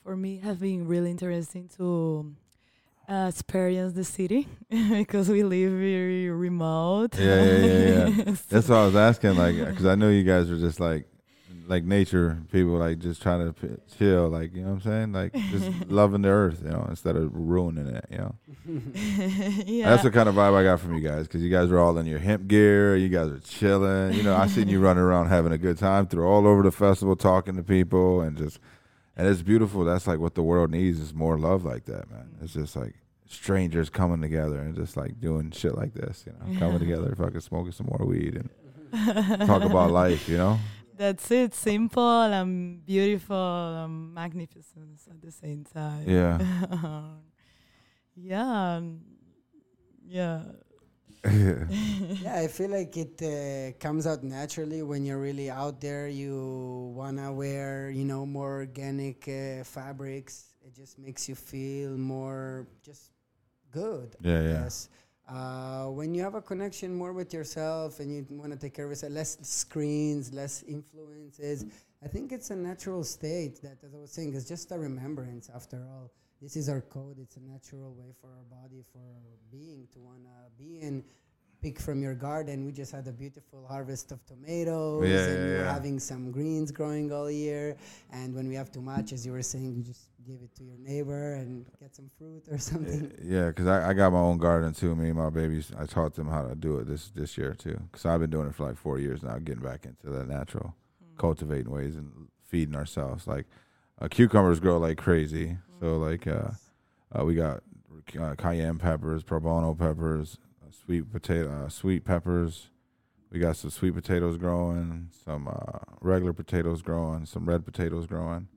for 0.03 0.15
me 0.15 0.37
have 0.37 0.59
been 0.59 0.87
really 0.87 1.11
interesting 1.11 1.67
to 1.77 2.33
uh, 3.09 3.27
experience 3.29 3.93
the 3.93 4.03
city 4.03 4.47
because 4.69 5.29
we 5.29 5.43
live 5.43 5.71
very 5.71 6.29
remote. 6.29 7.17
Yeah, 7.17 7.43
yeah, 7.45 7.65
yeah, 7.65 8.07
yeah. 8.07 8.23
So- 8.33 8.41
That's 8.49 8.67
why 8.69 8.77
I 8.81 8.85
was 8.85 8.95
asking, 8.95 9.35
like, 9.35 9.55
because 9.57 9.85
I 9.85 9.93
know 9.95 10.09
you 10.09 10.23
guys 10.23 10.49
are 10.49 10.57
just 10.57 10.79
like, 10.79 11.07
like 11.67 11.83
nature 11.83 12.41
people, 12.51 12.73
like 12.73 12.99
just 12.99 13.21
trying 13.21 13.53
to 13.53 13.79
chill, 13.97 14.29
like 14.29 14.53
you 14.55 14.61
know 14.61 14.69
what 14.69 14.73
I'm 14.75 14.81
saying, 14.81 15.13
like 15.13 15.33
just 15.51 15.69
loving 15.89 16.21
the 16.21 16.29
earth, 16.29 16.61
you 16.63 16.69
know, 16.69 16.85
instead 16.89 17.15
of 17.15 17.31
ruining 17.33 17.87
it, 17.87 18.05
you 18.09 18.17
know. 18.17 18.35
yeah. 19.65 19.89
That's 19.89 20.03
the 20.03 20.11
kind 20.11 20.29
of 20.29 20.35
vibe 20.35 20.53
I 20.53 20.63
got 20.63 20.79
from 20.79 20.95
you 20.95 21.07
guys, 21.07 21.27
because 21.27 21.41
you 21.41 21.49
guys 21.49 21.71
are 21.71 21.79
all 21.79 21.97
in 21.97 22.05
your 22.05 22.19
hemp 22.19 22.47
gear, 22.47 22.95
you 22.95 23.09
guys 23.09 23.29
are 23.29 23.39
chilling, 23.39 24.13
you 24.13 24.23
know. 24.23 24.35
I 24.35 24.47
seen 24.47 24.67
you 24.67 24.79
running 24.81 25.03
around 25.03 25.27
having 25.27 25.51
a 25.51 25.57
good 25.57 25.77
time 25.77 26.07
through 26.07 26.27
all 26.27 26.47
over 26.47 26.63
the 26.63 26.71
festival, 26.71 27.15
talking 27.15 27.55
to 27.55 27.63
people, 27.63 28.21
and 28.21 28.37
just, 28.37 28.59
and 29.15 29.27
it's 29.27 29.41
beautiful. 29.41 29.83
That's 29.85 30.07
like 30.07 30.19
what 30.19 30.35
the 30.35 30.43
world 30.43 30.71
needs 30.71 30.99
is 30.99 31.13
more 31.13 31.37
love 31.37 31.63
like 31.63 31.85
that, 31.85 32.09
man. 32.11 32.35
It's 32.41 32.53
just 32.53 32.75
like 32.75 32.95
strangers 33.27 33.89
coming 33.89 34.21
together 34.21 34.59
and 34.59 34.75
just 34.75 34.95
like 34.95 35.19
doing 35.19 35.51
shit 35.51 35.75
like 35.75 35.93
this, 35.93 36.25
you 36.27 36.33
know, 36.33 36.59
coming 36.59 36.79
together, 36.79 37.13
fucking 37.15 37.39
smoking 37.41 37.71
some 37.71 37.87
more 37.87 38.05
weed 38.07 38.35
and 38.35 38.49
talk 39.47 39.63
about 39.63 39.91
life, 39.91 40.29
you 40.29 40.37
know? 40.37 40.59
That's 40.97 41.29
it. 41.31 41.53
Simple 41.53 42.21
and 42.21 42.85
beautiful 42.85 43.35
and 43.83 44.13
magnificent 44.13 45.01
at 45.09 45.21
the 45.21 45.31
same 45.31 45.65
time. 45.65 46.07
Yeah. 46.07 46.39
yeah. 48.15 48.75
um, 48.77 49.01
Yeah. 50.07 50.43
yeah, 51.25 52.35
I 52.37 52.47
feel 52.47 52.69
like 52.69 52.95
it 52.97 53.19
uh, 53.21 53.77
comes 53.79 54.05
out 54.05 54.23
naturally 54.23 54.83
when 54.83 55.03
you're 55.05 55.19
really 55.19 55.49
out 55.49 55.81
there. 55.81 56.07
You 56.07 56.93
wanna 56.95 57.33
wear, 57.33 57.89
you 57.89 58.05
know, 58.05 58.25
more 58.27 58.57
organic 58.57 59.27
uh, 59.27 59.63
fabrics. 59.63 60.53
It 60.63 60.75
just 60.75 60.99
makes 60.99 61.27
you 61.27 61.33
feel 61.35 61.97
more 61.97 62.67
just 62.83 63.09
good. 63.71 64.15
Yeah, 64.21 64.39
I 64.39 64.41
yeah. 64.41 64.69
Uh, 65.27 65.85
when 65.87 66.13
you 66.13 66.21
have 66.21 66.35
a 66.35 66.41
connection 66.41 66.93
more 66.93 67.11
with 67.11 67.33
yourself 67.33 67.99
and 67.99 68.11
you 68.13 68.25
want 68.37 68.51
to 68.51 68.57
take 68.57 68.75
care 68.75 68.85
of 68.85 68.91
yourself, 68.91 69.11
less 69.11 69.37
screens, 69.41 70.31
less 70.31 70.63
influences. 70.63 71.65
I 72.03 72.07
think 72.07 72.31
it's 72.31 72.51
a 72.51 72.55
natural 72.55 73.03
state 73.03 73.59
that, 73.63 73.77
as 73.83 73.95
I 73.95 73.97
was 73.97 74.11
saying, 74.11 74.33
is 74.35 74.47
just 74.47 74.71
a 74.71 74.77
remembrance. 74.77 75.49
After 75.53 75.77
all, 75.77 76.11
this 76.41 76.55
is 76.55 76.69
our 76.69 76.81
code. 76.81 77.17
It's 77.19 77.37
a 77.37 77.41
natural 77.41 77.95
way 77.95 78.13
for 78.21 78.27
our 78.27 78.61
body, 78.61 78.83
for 78.91 78.99
being 79.51 79.87
to 79.93 79.99
wanna 79.99 80.49
be 80.59 80.79
in. 80.81 81.03
Pick 81.65 81.79
from 81.79 81.99
your 82.03 82.13
garden. 82.13 82.63
We 82.63 82.71
just 82.71 82.91
had 82.91 83.07
a 83.07 83.11
beautiful 83.11 83.65
harvest 83.67 84.11
of 84.11 84.23
tomatoes, 84.27 85.09
Yeah, 85.09 85.33
and 85.33 85.49
yeah, 85.49 85.57
we're 85.57 85.63
yeah. 85.63 85.73
having 85.73 85.99
some 85.99 86.29
greens 86.29 86.71
growing 86.71 87.11
all 87.11 87.31
year. 87.31 87.75
And 88.13 88.35
when 88.35 88.47
we 88.47 88.53
have 88.53 88.71
too 88.71 88.83
much, 88.83 89.11
as 89.13 89.25
you 89.25 89.31
were 89.31 89.41
saying, 89.41 89.73
you 89.73 89.81
just 89.81 90.09
give 90.27 90.43
it 90.43 90.55
to 90.57 90.63
your 90.63 90.77
neighbor 90.77 91.33
and 91.33 91.65
get 91.79 91.95
some 91.95 92.11
fruit 92.19 92.43
or 92.51 92.59
something. 92.69 93.11
Yeah, 93.19 93.47
because 93.47 93.65
I, 93.65 93.89
I 93.89 93.93
got 93.93 94.13
my 94.13 94.19
own 94.19 94.37
garden 94.37 94.73
too. 94.73 94.95
Me 94.95 95.07
and 95.09 95.17
my 95.17 95.31
babies, 95.31 95.71
I 95.75 95.87
taught 95.87 96.13
them 96.13 96.29
how 96.29 96.43
to 96.43 96.53
do 96.53 96.77
it 96.77 96.85
this 96.87 97.09
this 97.15 97.35
year 97.35 97.55
too. 97.55 97.79
Because 97.91 98.05
I've 98.05 98.19
been 98.19 98.29
doing 98.29 98.45
it 98.47 98.53
for 98.53 98.67
like 98.67 98.77
four 98.77 98.99
years 98.99 99.23
now, 99.23 99.39
getting 99.39 99.63
back 99.63 99.85
into 99.85 100.15
the 100.15 100.23
natural 100.23 100.75
cultivating 101.17 101.71
ways 101.71 101.95
and 101.95 102.11
feeding 102.45 102.75
ourselves. 102.75 103.25
Like 103.25 103.47
uh, 103.99 104.07
cucumbers 104.07 104.59
grow 104.59 104.77
like 104.77 104.99
crazy. 104.99 105.57
So 105.79 105.97
like 105.97 106.27
uh, 106.27 106.49
uh, 107.11 107.25
we 107.25 107.33
got 107.33 107.63
uh, 108.21 108.35
cayenne 108.37 108.77
peppers, 108.77 109.23
poblano 109.23 109.75
peppers, 109.75 110.37
sweet 110.85 111.11
potato, 111.11 111.65
uh, 111.65 111.69
sweet 111.69 112.05
peppers. 112.05 112.69
We 113.31 113.39
got 113.39 113.57
some 113.57 113.69
sweet 113.69 113.95
potatoes 113.95 114.37
growing, 114.37 115.09
some 115.25 115.47
uh, 115.47 115.79
regular 116.01 116.33
potatoes 116.33 116.81
growing, 116.81 117.25
some 117.25 117.47
red 117.47 117.65
potatoes 117.65 118.07
growing. 118.07 118.47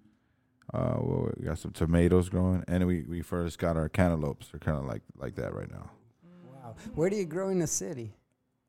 Uh, 0.73 0.97
well, 1.01 1.31
we 1.37 1.47
got 1.47 1.59
some 1.59 1.73
tomatoes 1.73 2.29
growing, 2.29 2.63
and 2.69 2.87
we, 2.87 3.03
we 3.09 3.23
first 3.23 3.59
got 3.59 3.77
our 3.77 3.89
cantaloupes. 3.89 4.49
They're 4.49 4.61
kind 4.61 4.77
of 4.77 4.85
like 4.85 5.03
like 5.17 5.35
that 5.37 5.55
right 5.55 5.71
now. 5.71 5.91
Wow. 6.45 6.75
Where 6.95 7.09
do 7.09 7.17
you 7.17 7.25
grow 7.25 7.49
in 7.49 7.59
the 7.59 7.67
city? 7.67 8.13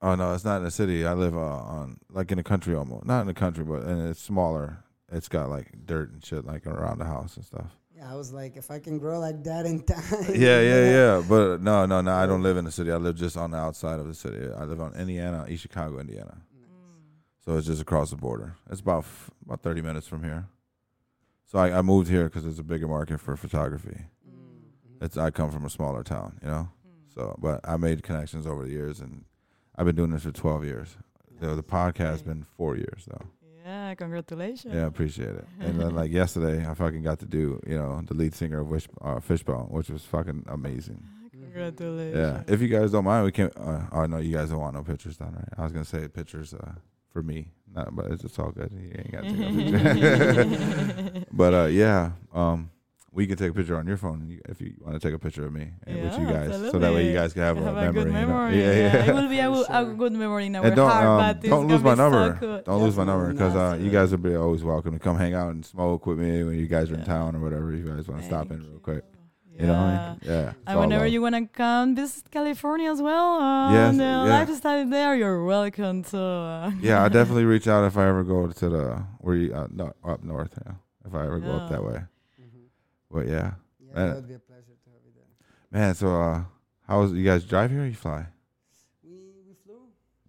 Oh 0.01 0.15
no, 0.15 0.33
it's 0.33 0.45
not 0.45 0.57
in 0.57 0.63
the 0.63 0.71
city. 0.71 1.05
I 1.05 1.13
live 1.13 1.35
uh, 1.35 1.39
on 1.39 1.99
like 2.09 2.31
in 2.31 2.37
the 2.37 2.43
country 2.43 2.73
almost, 2.73 3.05
not 3.05 3.21
in 3.21 3.27
the 3.27 3.33
country, 3.33 3.65
but 3.65 3.83
and 3.83 4.09
it's 4.09 4.21
smaller. 4.21 4.83
It's 5.11 5.27
got 5.27 5.49
like 5.49 5.85
dirt 5.85 6.11
and 6.11 6.23
shit 6.23 6.45
like 6.45 6.65
around 6.65 6.99
the 6.99 7.05
house 7.05 7.35
and 7.35 7.45
stuff. 7.45 7.78
Yeah, 7.99 8.13
I 8.13 8.15
was 8.15 8.31
like, 8.31 8.55
if 8.55 8.71
I 8.71 8.79
can 8.79 8.97
grow 8.97 9.19
like 9.19 9.43
that 9.43 9.65
in 9.65 9.83
time. 9.83 10.25
Yeah, 10.33 10.61
yeah, 10.61 10.89
yeah. 10.89 11.23
But 11.27 11.61
no, 11.61 11.85
no, 11.85 11.99
no. 11.99 12.13
I 12.13 12.25
don't 12.25 12.41
live 12.41 12.55
in 12.55 12.63
the 12.63 12.71
city. 12.71 12.91
I 12.91 12.95
live 12.95 13.15
just 13.15 13.35
on 13.35 13.51
the 13.51 13.57
outside 13.57 13.99
of 13.99 14.07
the 14.07 14.15
city. 14.15 14.47
I 14.57 14.63
live 14.63 14.79
on 14.79 14.93
Indiana, 14.95 15.45
East 15.49 15.63
Chicago, 15.63 15.99
Indiana. 15.99 16.37
Mm. 16.37 17.01
So 17.43 17.57
it's 17.57 17.67
just 17.67 17.81
across 17.81 18.11
the 18.11 18.15
border. 18.15 18.55
It's 18.71 18.79
about 18.79 18.99
f- 18.99 19.31
about 19.45 19.61
thirty 19.63 19.81
minutes 19.81 20.07
from 20.07 20.23
here. 20.23 20.47
So 21.45 21.59
I, 21.59 21.79
I 21.79 21.81
moved 21.81 22.09
here 22.09 22.25
because 22.25 22.45
it's 22.45 22.59
a 22.59 22.63
bigger 22.63 22.87
market 22.87 23.19
for 23.19 23.35
photography. 23.35 24.05
Mm. 24.25 25.03
It's 25.03 25.17
I 25.17 25.29
come 25.29 25.51
from 25.51 25.65
a 25.65 25.69
smaller 25.69 26.03
town, 26.03 26.39
you 26.41 26.47
know. 26.47 26.69
Mm. 26.87 27.13
So, 27.13 27.35
but 27.37 27.59
I 27.67 27.75
made 27.75 28.01
connections 28.03 28.47
over 28.47 28.63
the 28.63 28.71
years, 28.71 29.01
and 29.01 29.25
I've 29.75 29.85
been 29.85 29.97
doing 29.97 30.11
this 30.11 30.23
for 30.23 30.31
twelve 30.31 30.63
years. 30.63 30.95
The, 31.41 31.53
the 31.53 31.63
podcast 31.63 32.23
been 32.23 32.45
four 32.55 32.77
years 32.77 33.07
though. 33.07 33.25
Yeah, 33.69 33.93
congratulations. 33.93 34.73
Yeah, 34.73 34.85
I 34.85 34.87
appreciate 34.87 35.35
it. 35.35 35.45
And 35.59 35.79
then 35.79 35.93
like 36.01 36.11
yesterday, 36.11 36.67
I 36.67 36.73
fucking 36.73 37.03
got 37.03 37.19
to 37.19 37.25
do 37.25 37.61
you 37.67 37.77
know 37.77 38.01
the 38.03 38.15
lead 38.15 38.33
singer 38.33 38.61
of 38.61 38.67
Wish, 38.67 38.87
uh, 39.01 39.19
Fishbone, 39.19 39.67
which 39.69 39.89
was 39.89 40.03
fucking 40.05 40.45
amazing. 40.47 41.03
Congratulations. 41.31 42.17
Yeah, 42.17 42.53
if 42.53 42.61
you 42.61 42.67
guys 42.67 42.91
don't 42.91 43.05
mind, 43.05 43.25
we 43.25 43.31
can. 43.31 43.51
Uh, 43.55 43.87
oh 43.91 44.05
no, 44.07 44.17
you 44.17 44.35
guys 44.35 44.49
don't 44.49 44.59
want 44.59 44.73
no 44.73 44.83
pictures 44.83 45.17
done, 45.17 45.35
right? 45.35 45.53
I 45.55 45.63
was 45.63 45.71
gonna 45.71 45.85
say 45.85 46.07
pictures 46.07 46.53
uh, 46.53 46.73
for 47.13 47.21
me, 47.21 47.51
not, 47.71 47.95
but 47.95 48.07
it's, 48.07 48.23
it's 48.23 48.39
all 48.39 48.51
good. 48.51 48.71
You 48.71 48.91
ain't 48.97 49.11
got 49.11 49.23
to 49.23 51.25
but 51.31 51.53
uh, 51.53 51.65
yeah, 51.65 52.11
um, 52.33 52.71
we 53.11 53.25
can 53.27 53.37
take 53.37 53.51
a 53.51 53.53
picture 53.53 53.75
on 53.77 53.87
your 53.87 53.97
phone 53.97 54.27
you- 54.29 54.41
if 54.47 54.61
you 54.61 54.73
want 54.81 54.93
to 54.93 55.05
take 55.05 55.15
a 55.15 55.19
picture 55.19 55.45
of 55.45 55.51
me 55.53 55.71
and 55.87 55.95
with 56.03 56.17
you 56.19 56.27
Yeah, 56.27 56.47
guys, 56.47 56.71
so 56.71 56.77
that 56.79 56.93
way 56.93 57.07
you 57.07 57.13
guys 57.13 57.33
can 57.33 57.41
have, 57.41 57.57
have 57.57 57.75
a, 57.77 57.89
a 57.89 57.91
good 57.93 58.07
memory. 58.07 58.21
you 58.21 58.27
know? 58.27 58.27
memory. 58.27 58.59
Yeah, 58.61 58.71
yeah. 58.73 59.05
It 59.09 59.13
will 59.15 59.27
be 59.29 59.39
a, 59.39 59.49
For 59.65 59.73
a 59.73 59.85
good 60.01 60.13
memory 60.13 60.45
in 60.47 60.55
our 60.55 60.65
And 60.65 60.75
don't 60.75 60.89
heart, 60.89 61.05
um, 61.05 61.17
but 61.41 61.49
don't 61.49 61.67
lose 61.67 61.81
my 61.83 61.91
be 61.93 61.97
so 61.97 62.09
number. 62.09 62.61
Don't 62.65 62.83
lose 62.83 62.95
my 62.97 63.03
number 63.05 63.31
because 63.33 63.55
uh, 63.55 63.77
you 63.81 63.89
guys 63.89 64.11
will 64.11 64.19
be 64.19 64.35
always 64.35 64.63
welcome 64.63 64.93
to 64.93 64.99
come 64.99 65.17
hang 65.17 65.33
out 65.33 65.49
and 65.51 65.65
smoke 65.65 66.05
with 66.05 66.19
me 66.19 66.43
when 66.43 66.59
you 66.59 66.67
guys 66.67 66.91
are 66.91 66.95
in 66.95 67.03
town 67.05 67.35
or 67.35 67.39
whatever. 67.39 67.73
You 67.73 67.83
guys 67.83 68.07
want 68.07 68.21
to 68.21 68.27
stop 68.27 68.51
in 68.51 68.59
real 68.61 68.79
quick. 68.79 69.03
you. 69.51 69.61
You 69.61 69.67
know, 69.67 69.73
I 69.73 69.91
Yeah. 69.91 70.09
mean? 70.09 70.19
yeah. 70.23 70.53
And 70.67 70.79
whenever 70.79 71.03
love. 71.03 71.11
you 71.13 71.21
wanna 71.21 71.45
come 71.47 71.93
visit 71.95 72.31
California 72.31 72.89
as 72.89 73.01
well, 73.01 73.41
uh, 73.41 73.71
Yes, 73.73 73.89
and 73.89 73.99
the 73.99 74.03
yeah. 74.05 74.23
lifestyle 74.39 74.85
there, 74.87 75.15
you're 75.15 75.43
welcome 75.43 76.03
to. 76.03 76.17
Uh, 76.17 76.71
yeah, 76.79 77.03
I 77.03 77.09
definitely 77.17 77.43
reach 77.43 77.67
out 77.67 77.83
if 77.83 77.97
I 77.97 78.07
ever 78.07 78.23
go 78.23 78.47
to 78.47 78.69
the 78.69 79.03
where 79.19 79.35
you 79.35 79.53
uh, 79.53 79.67
no, 79.69 79.91
up 80.05 80.23
north. 80.23 80.53
Yeah, 80.65 80.73
if 81.05 81.13
I 81.13 81.25
ever 81.25 81.39
go 81.39 81.51
up 81.57 81.69
that 81.71 81.83
way. 81.83 81.99
But 83.11 83.27
yeah, 83.27 83.53
Yeah, 83.79 83.93
that 83.93 84.15
would 84.15 84.27
be 84.27 84.35
a 84.35 84.39
pleasure 84.39 84.75
to 84.83 84.89
have 84.91 85.01
you 85.05 85.11
there. 85.15 85.79
man. 85.81 85.95
So 85.95 86.07
uh, 86.21 86.43
how 86.87 87.01
was 87.01 87.11
you 87.13 87.23
guys 87.23 87.43
drive 87.43 87.71
here? 87.71 87.83
or 87.83 87.85
You 87.87 87.95
fly? 87.95 88.25
We 89.03 89.33
we 89.47 89.53
flew. 89.65 89.79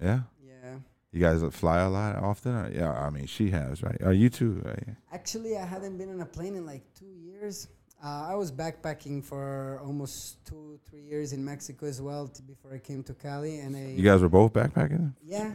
Yeah. 0.01 0.21
Yeah. 0.43 0.77
You 1.13 1.21
guys 1.21 1.43
fly 1.55 1.81
a 1.81 1.89
lot 1.91 2.17
often? 2.17 2.53
Or, 2.55 2.71
yeah, 2.73 2.93
I 2.93 3.11
mean 3.11 3.27
she 3.27 3.51
has, 3.51 3.83
right? 3.83 4.01
Are 4.03 4.13
you 4.13 4.29
too? 4.31 4.63
Right? 4.65 4.97
Actually, 5.13 5.57
I 5.59 5.67
hadn't 5.67 5.99
been 5.99 6.11
on 6.11 6.21
a 6.21 6.27
plane 6.27 6.55
in 6.57 6.65
like 6.65 6.83
two 6.95 7.13
years. 7.13 7.69
Uh, 8.03 8.29
I 8.31 8.35
was 8.35 8.51
backpacking 8.51 9.23
for 9.23 9.79
almost 9.85 10.43
two, 10.47 10.81
three 10.89 11.03
years 11.03 11.35
in 11.35 11.45
Mexico 11.45 11.85
as 11.85 12.01
well 12.01 12.29
t- 12.29 12.43
before 12.47 12.73
I 12.73 12.79
came 12.79 13.03
to 13.03 13.13
Cali, 13.13 13.59
and 13.59 13.77
I 13.77 13.89
You 13.91 14.03
guys 14.03 14.23
were 14.23 14.31
both 14.31 14.55
backpacking? 14.55 15.13
yeah. 15.23 15.51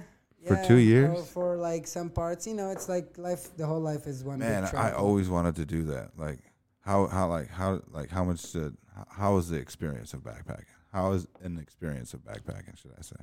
for 0.45 0.61
two 0.67 0.75
years? 0.75 1.27
For, 1.29 1.57
like 1.57 1.87
some 1.87 2.11
parts, 2.11 2.45
you 2.45 2.53
know, 2.53 2.69
it's 2.69 2.87
like 2.87 3.17
life. 3.17 3.57
The 3.57 3.65
whole 3.65 3.79
life 3.81 4.05
is 4.05 4.23
one. 4.23 4.37
big 4.37 4.47
Man, 4.47 4.69
I 4.75 4.91
always 4.91 5.27
wanted 5.27 5.55
to 5.55 5.65
do 5.65 5.85
that. 5.85 6.11
Like, 6.17 6.37
how 6.85 7.07
how 7.07 7.27
like 7.27 7.49
how 7.49 7.81
like 7.91 8.09
how 8.09 8.23
much 8.23 8.51
did 8.51 8.77
how, 9.09 9.35
was 9.35 9.49
the 9.49 9.57
experience 9.57 10.13
of 10.13 10.21
backpacking? 10.21 10.65
How 10.93 11.11
is 11.13 11.27
an 11.43 11.57
experience 11.57 12.13
of 12.13 12.21
backpacking? 12.21 12.79
Should 12.81 12.91
I 12.97 13.01
say? 13.01 13.15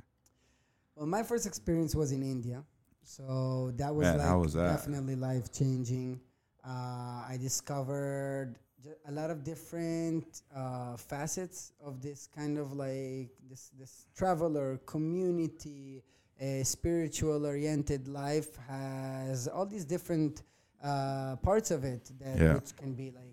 Well, 0.97 1.07
my 1.07 1.23
first 1.23 1.47
experience 1.47 1.95
was 1.95 2.13
in 2.13 2.23
India, 2.23 2.63
so 3.03 3.73
that 3.77 3.95
was 3.95 4.07
Man, 4.09 4.19
like 4.19 4.37
was 4.37 4.53
that? 4.55 4.69
definitely 4.77 5.17
life 5.17 5.51
changing. 5.53 6.21
Uh, 6.67 7.25
I 7.33 7.39
discovered 7.41 8.57
a 9.07 9.13
lot 9.13 9.31
of 9.31 9.45
different 9.45 10.43
uh, 10.55 10.97
facets 10.97 11.73
of 11.85 12.03
this 12.03 12.27
kind 12.27 12.59
of 12.59 12.73
like 12.73 13.31
this 13.49 13.71
this 13.79 14.07
traveler 14.17 14.79
community, 14.87 16.03
a 16.41 16.63
spiritual 16.65 17.47
oriented 17.47 18.09
life 18.09 18.57
has 18.69 19.47
all 19.49 19.67
these 19.67 19.85
different 19.85 20.43
uh, 20.83 21.37
parts 21.37 21.71
of 21.71 21.85
it 21.85 22.11
that 22.19 22.39
Yeah. 22.39 22.55
which 22.55 22.75
can 22.77 22.93
be 22.95 23.13
like 23.13 23.32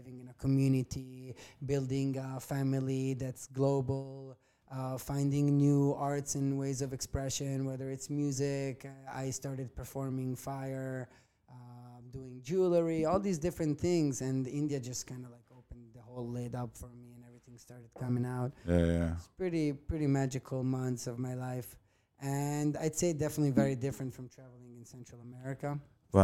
living 0.00 0.18
in 0.18 0.28
a 0.28 0.34
community, 0.34 1.34
building 1.66 2.16
a 2.16 2.40
family 2.40 3.12
that's 3.14 3.46
global, 3.48 4.34
uh, 4.72 4.96
finding 4.96 5.58
new 5.58 5.94
arts 5.98 6.36
and 6.36 6.58
ways 6.58 6.80
of 6.80 6.94
expression, 6.94 7.66
whether 7.66 7.90
it's 7.90 8.08
music. 8.08 8.86
uh, 8.86 9.22
I 9.22 9.28
started 9.30 9.74
performing 9.74 10.36
fire, 10.36 11.08
um, 11.50 12.02
doing 12.10 12.40
jewelry, 12.42 13.04
all 13.04 13.20
these 13.20 13.38
different 13.38 13.78
things, 13.78 14.22
and 14.22 14.48
India 14.48 14.80
just 14.80 15.06
kind 15.06 15.22
of 15.26 15.30
like 15.32 15.44
opened 15.50 15.88
the 15.92 16.00
whole 16.00 16.26
lid 16.26 16.54
up 16.54 16.70
for 16.74 16.90
me, 17.00 17.12
and 17.14 17.22
everything 17.28 17.58
started 17.58 17.90
coming 17.98 18.24
out. 18.24 18.52
Yeah, 18.66 18.86
yeah. 18.86 19.12
It's 19.16 19.28
pretty 19.36 19.74
pretty 19.74 20.06
magical 20.06 20.64
months 20.64 21.06
of 21.06 21.18
my 21.18 21.34
life, 21.34 21.76
and 22.20 22.74
I'd 22.78 22.96
say 22.96 23.12
definitely 23.12 23.50
very 23.50 23.76
different 23.76 24.14
from 24.14 24.28
traveling 24.30 24.76
in 24.78 24.84
Central 24.86 25.20
America. 25.20 25.78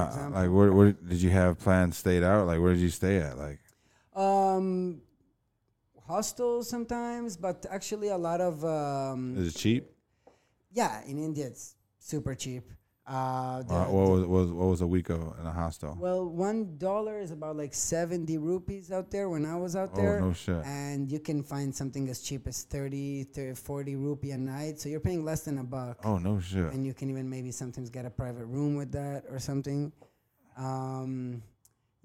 example. 0.09 0.41
like, 0.41 0.51
where 0.51 0.73
where 0.73 0.93
did 0.93 1.21
you 1.21 1.31
have 1.31 1.59
plans 1.59 1.99
stayed 1.99 2.23
out? 2.23 2.47
Like, 2.47 2.61
where 2.61 2.73
did 2.73 2.81
you 2.81 2.91
stay 2.91 3.19
at? 3.19 3.37
Like, 3.37 3.61
Um, 4.17 5.03
hostels 6.07 6.69
sometimes, 6.69 7.37
but 7.37 7.67
actually 7.71 8.09
a 8.09 8.17
lot 8.19 8.41
of 8.41 8.65
um, 8.65 9.37
is 9.37 9.55
it 9.55 9.59
cheap? 9.59 9.91
yeah. 10.73 11.03
In 11.07 11.19
India, 11.19 11.47
it's 11.47 11.75
super 11.99 12.35
cheap. 12.35 12.65
Uh, 13.07 13.63
the- 13.63 13.73
what 13.73 14.11
was, 14.11 14.27
was 14.27 14.51
what 14.51 14.67
was 14.67 14.81
a 14.81 14.87
week 14.87 15.11
of 15.11 15.21
in 15.39 15.47
a 15.47 15.53
hostel? 15.53 15.97
well, 16.01 16.27
one 16.29 16.77
dollar 16.77 17.21
is 17.21 17.31
about 17.31 17.55
like 17.57 17.73
seventy 17.73 18.37
rupees 18.37 18.91
out 18.91 19.13
there 19.13 19.29
when 19.29 19.45
I 19.47 19.57
was 19.57 19.77
out 19.77 19.91
oh 19.95 19.97
there. 19.97 20.21
no 20.21 20.33
shit. 20.33 20.65
And 20.65 21.09
you 21.13 21.21
can 21.21 21.45
find 21.45 21.73
something 21.73 22.09
as 22.09 22.21
cheap 22.21 22.49
as 22.49 22.65
30, 22.65 23.25
30, 23.25 23.55
40 23.55 23.95
rupee 23.97 24.33
a 24.33 24.39
night. 24.39 24.81
So 24.81 24.89
you're 24.89 24.99
paying 24.99 25.25
less 25.25 25.43
than 25.43 25.59
a 25.59 25.63
buck. 25.65 26.01
Oh 26.05 26.19
no 26.19 26.41
shit. 26.41 26.73
And 26.73 26.85
you 26.85 26.95
can 26.95 27.09
even 27.11 27.31
maybe 27.31 27.53
sometimes 27.53 27.91
get 27.91 28.07
a 28.07 28.11
private 28.11 28.47
room 28.47 28.75
with 28.75 28.91
that 28.93 29.23
or 29.31 29.39
something. 29.39 29.93
Um, 30.57 31.43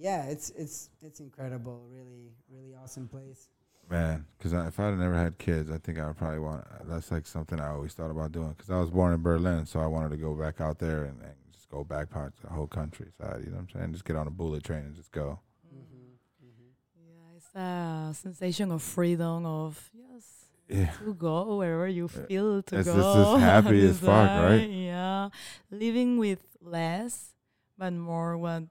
yeah, 0.01 0.23
it's 0.25 0.49
it's 0.51 0.89
it's 1.01 1.19
incredible. 1.19 1.85
Really, 1.91 2.31
really 2.49 2.73
awesome 2.81 3.07
place. 3.07 3.49
Man, 3.89 4.25
because 4.37 4.53
if 4.53 4.79
I'd 4.79 4.97
never 4.97 5.15
had 5.15 5.37
kids, 5.37 5.69
I 5.69 5.77
think 5.77 5.99
I 5.99 6.07
would 6.07 6.17
probably 6.17 6.39
want. 6.39 6.65
That's 6.85 7.11
like 7.11 7.27
something 7.27 7.59
I 7.59 7.69
always 7.69 7.93
thought 7.93 8.09
about 8.09 8.31
doing. 8.31 8.49
Because 8.57 8.69
I 8.69 8.79
was 8.79 8.89
born 8.89 9.13
in 9.13 9.21
Berlin, 9.21 9.65
so 9.65 9.79
I 9.79 9.85
wanted 9.87 10.11
to 10.11 10.17
go 10.17 10.33
back 10.33 10.61
out 10.61 10.79
there 10.79 11.03
and, 11.03 11.21
and 11.21 11.33
just 11.51 11.69
go 11.69 11.83
backpack 11.83 12.31
the 12.41 12.49
whole 12.49 12.67
countryside. 12.67 13.41
You 13.43 13.51
know 13.51 13.57
what 13.57 13.67
I'm 13.75 13.79
saying? 13.81 13.91
Just 13.93 14.05
get 14.05 14.15
on 14.15 14.27
a 14.27 14.31
bullet 14.31 14.63
train 14.63 14.79
and 14.85 14.95
just 14.95 15.11
go. 15.11 15.39
Mm-hmm, 15.67 16.45
mm-hmm. 16.45 16.71
Yeah, 17.03 17.37
it's 17.37 17.49
a 17.55 18.13
sensation 18.21 18.71
of 18.71 18.81
freedom, 18.81 19.45
of 19.45 19.89
yes, 19.93 20.45
Yeah. 20.69 20.91
to 21.03 21.13
go 21.13 21.57
wherever 21.57 21.87
you 21.89 22.07
feel 22.07 22.63
to 22.63 22.77
It's 22.79 22.87
go. 22.87 22.95
just- 22.95 23.17
just 23.17 23.39
happy 23.51 23.85
as 23.85 23.97
fuck, 23.99 24.29
right? 24.49 24.69
Yeah, 24.69 25.29
living 25.69 26.17
with 26.17 26.39
less, 26.61 27.33
but 27.77 27.91
more 27.91 28.37
what 28.37 28.63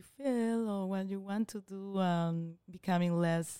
you 0.00 0.24
feel 0.24 0.70
or 0.70 0.88
what 0.88 1.08
you 1.08 1.20
want 1.20 1.48
to 1.48 1.60
do, 1.60 1.98
um, 1.98 2.54
becoming 2.70 3.18
less 3.20 3.58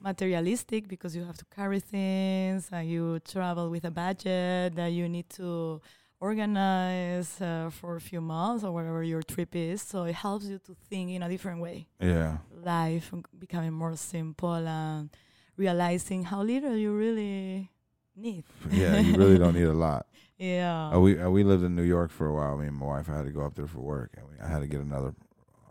materialistic 0.00 0.86
because 0.86 1.16
you 1.16 1.24
have 1.24 1.36
to 1.38 1.44
carry 1.54 1.80
things 1.80 2.68
and 2.72 2.88
you 2.88 3.18
travel 3.20 3.70
with 3.70 3.84
a 3.84 3.90
budget 3.90 4.74
that 4.76 4.88
you 4.92 5.08
need 5.08 5.28
to 5.30 5.80
organize 6.20 7.40
uh, 7.40 7.70
for 7.72 7.96
a 7.96 8.00
few 8.00 8.20
months 8.20 8.64
or 8.64 8.72
whatever 8.72 9.02
your 9.02 9.22
trip 9.22 9.54
is. 9.56 9.82
So 9.82 10.04
it 10.04 10.14
helps 10.14 10.46
you 10.46 10.58
to 10.58 10.76
think 10.88 11.10
in 11.10 11.22
a 11.22 11.28
different 11.28 11.60
way 11.60 11.86
Yeah. 12.00 12.38
life 12.62 13.12
becoming 13.38 13.72
more 13.72 13.96
simple 13.96 14.54
and 14.54 15.10
realizing 15.56 16.24
how 16.24 16.42
little 16.42 16.76
you 16.76 16.92
really 16.92 17.70
need. 18.16 18.44
Yeah. 18.70 19.00
You 19.00 19.14
really 19.16 19.38
don't 19.38 19.54
need 19.54 19.64
a 19.64 19.72
lot. 19.72 20.06
Yeah. 20.36 20.90
Uh, 20.92 20.98
we 20.98 21.16
uh, 21.16 21.30
we 21.30 21.44
lived 21.44 21.62
in 21.62 21.76
New 21.76 21.84
York 21.84 22.10
for 22.10 22.26
a 22.26 22.34
while. 22.34 22.56
Me 22.58 22.66
and 22.66 22.76
my 22.76 22.86
wife 22.86 23.08
I 23.08 23.16
had 23.18 23.24
to 23.24 23.30
go 23.30 23.42
up 23.46 23.54
there 23.54 23.68
for 23.68 23.78
work, 23.78 24.10
and 24.16 24.26
we, 24.28 24.34
I 24.44 24.48
had 24.48 24.60
to 24.62 24.66
get 24.66 24.80
another 24.80 25.14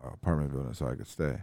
apartment 0.05 0.51
building 0.51 0.73
so 0.73 0.87
I 0.87 0.95
could 0.95 1.07
stay. 1.07 1.41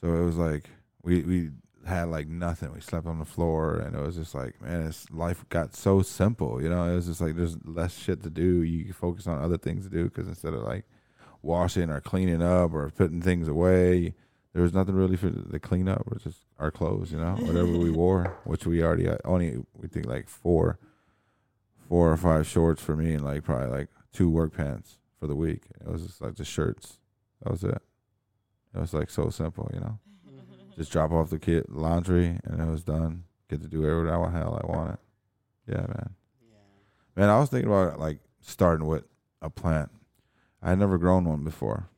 So 0.00 0.14
it 0.14 0.24
was 0.24 0.36
like 0.36 0.70
we 1.02 1.22
we 1.22 1.50
had 1.86 2.08
like 2.08 2.28
nothing. 2.28 2.72
We 2.72 2.80
slept 2.80 3.06
on 3.06 3.18
the 3.18 3.24
floor, 3.24 3.76
and 3.76 3.94
it 3.94 4.02
was 4.02 4.16
just 4.16 4.34
like 4.34 4.60
man, 4.60 4.82
it's 4.86 5.10
life 5.10 5.44
got 5.48 5.74
so 5.74 6.02
simple. 6.02 6.62
You 6.62 6.68
know, 6.68 6.84
it 6.84 6.94
was 6.94 7.06
just 7.06 7.20
like 7.20 7.36
there's 7.36 7.56
less 7.64 7.96
shit 7.96 8.22
to 8.22 8.30
do. 8.30 8.62
You 8.62 8.84
can 8.84 8.92
focus 8.92 9.26
on 9.26 9.42
other 9.42 9.58
things 9.58 9.84
to 9.84 9.90
do 9.90 10.04
because 10.04 10.28
instead 10.28 10.54
of 10.54 10.62
like 10.62 10.84
washing 11.42 11.90
or 11.90 12.00
cleaning 12.00 12.42
up 12.42 12.74
or 12.74 12.90
putting 12.90 13.22
things 13.22 13.48
away. 13.48 14.14
There 14.52 14.62
was 14.62 14.72
nothing 14.72 14.94
really 14.94 15.16
for 15.16 15.28
the 15.28 15.60
clean 15.60 15.86
up. 15.86 16.00
It 16.06 16.14
was 16.14 16.22
just 16.22 16.40
our 16.58 16.70
clothes, 16.70 17.12
you 17.12 17.18
know, 17.18 17.34
whatever 17.34 17.66
we 17.66 17.90
wore, 18.02 18.38
which 18.44 18.66
we 18.66 18.82
already 18.82 19.04
had, 19.04 19.20
only 19.24 19.58
we 19.74 19.86
think 19.88 20.06
like 20.06 20.28
four 20.28 20.78
four 21.88 22.10
or 22.10 22.16
five 22.16 22.46
shorts 22.46 22.82
for 22.82 22.96
me 22.96 23.14
and 23.14 23.24
like 23.24 23.44
probably 23.44 23.68
like 23.68 23.88
two 24.12 24.28
work 24.28 24.56
pants 24.56 24.98
for 25.20 25.26
the 25.26 25.36
week. 25.36 25.64
It 25.80 25.86
was 25.86 26.04
just 26.04 26.20
like 26.20 26.36
the 26.36 26.44
shirts. 26.44 26.98
That 27.42 27.50
was 27.50 27.64
it. 27.64 27.82
It 28.74 28.80
was 28.80 28.92
like 28.94 29.10
so 29.10 29.30
simple, 29.30 29.70
you 29.72 29.80
know. 29.80 29.98
Mm-hmm. 30.28 30.76
Just 30.76 30.92
drop 30.92 31.12
off 31.12 31.30
the 31.30 31.38
kid 31.38 31.64
laundry 31.68 32.38
and 32.44 32.60
it 32.60 32.70
was 32.70 32.84
done. 32.84 33.24
Get 33.48 33.62
to 33.62 33.68
do 33.68 33.80
whatever 33.80 34.04
the 34.04 34.30
hell 34.30 34.60
I 34.62 34.66
wanted. 34.66 34.98
Yeah, 35.68 35.80
man. 35.80 36.10
Yeah. 36.42 36.56
Man, 37.16 37.28
I 37.30 37.38
was 37.38 37.48
thinking 37.48 37.70
about 37.70 37.98
like 37.98 38.18
starting 38.40 38.86
with 38.86 39.04
a 39.40 39.50
plant. 39.50 39.90
I 40.62 40.70
had 40.70 40.78
never 40.78 40.98
grown 40.98 41.24
one 41.24 41.44
before, 41.44 41.88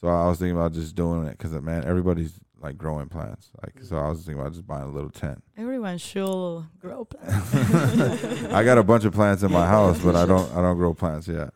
so 0.00 0.08
I 0.08 0.26
was 0.28 0.38
thinking 0.38 0.56
about 0.56 0.74
just 0.74 0.94
doing 0.94 1.26
it 1.26 1.38
because 1.38 1.52
man, 1.52 1.84
everybody's 1.84 2.38
like 2.60 2.76
growing 2.76 3.08
plants. 3.08 3.50
Like, 3.62 3.82
so 3.82 3.96
I 3.96 4.08
was 4.08 4.18
thinking 4.18 4.40
about 4.40 4.52
just 4.52 4.66
buying 4.66 4.84
a 4.84 4.90
little 4.90 5.10
tent. 5.10 5.42
Everyone 5.56 5.96
should 5.98 6.64
grow 6.80 7.04
plants. 7.04 7.54
I 8.52 8.64
got 8.64 8.78
a 8.78 8.82
bunch 8.82 9.04
of 9.04 9.12
plants 9.12 9.42
in 9.42 9.52
my 9.52 9.66
house, 9.76 9.98
but 10.00 10.16
I 10.16 10.26
don't 10.26 10.50
I 10.52 10.60
don't 10.60 10.76
grow 10.76 10.92
plants 10.92 11.28
yet. 11.28 11.54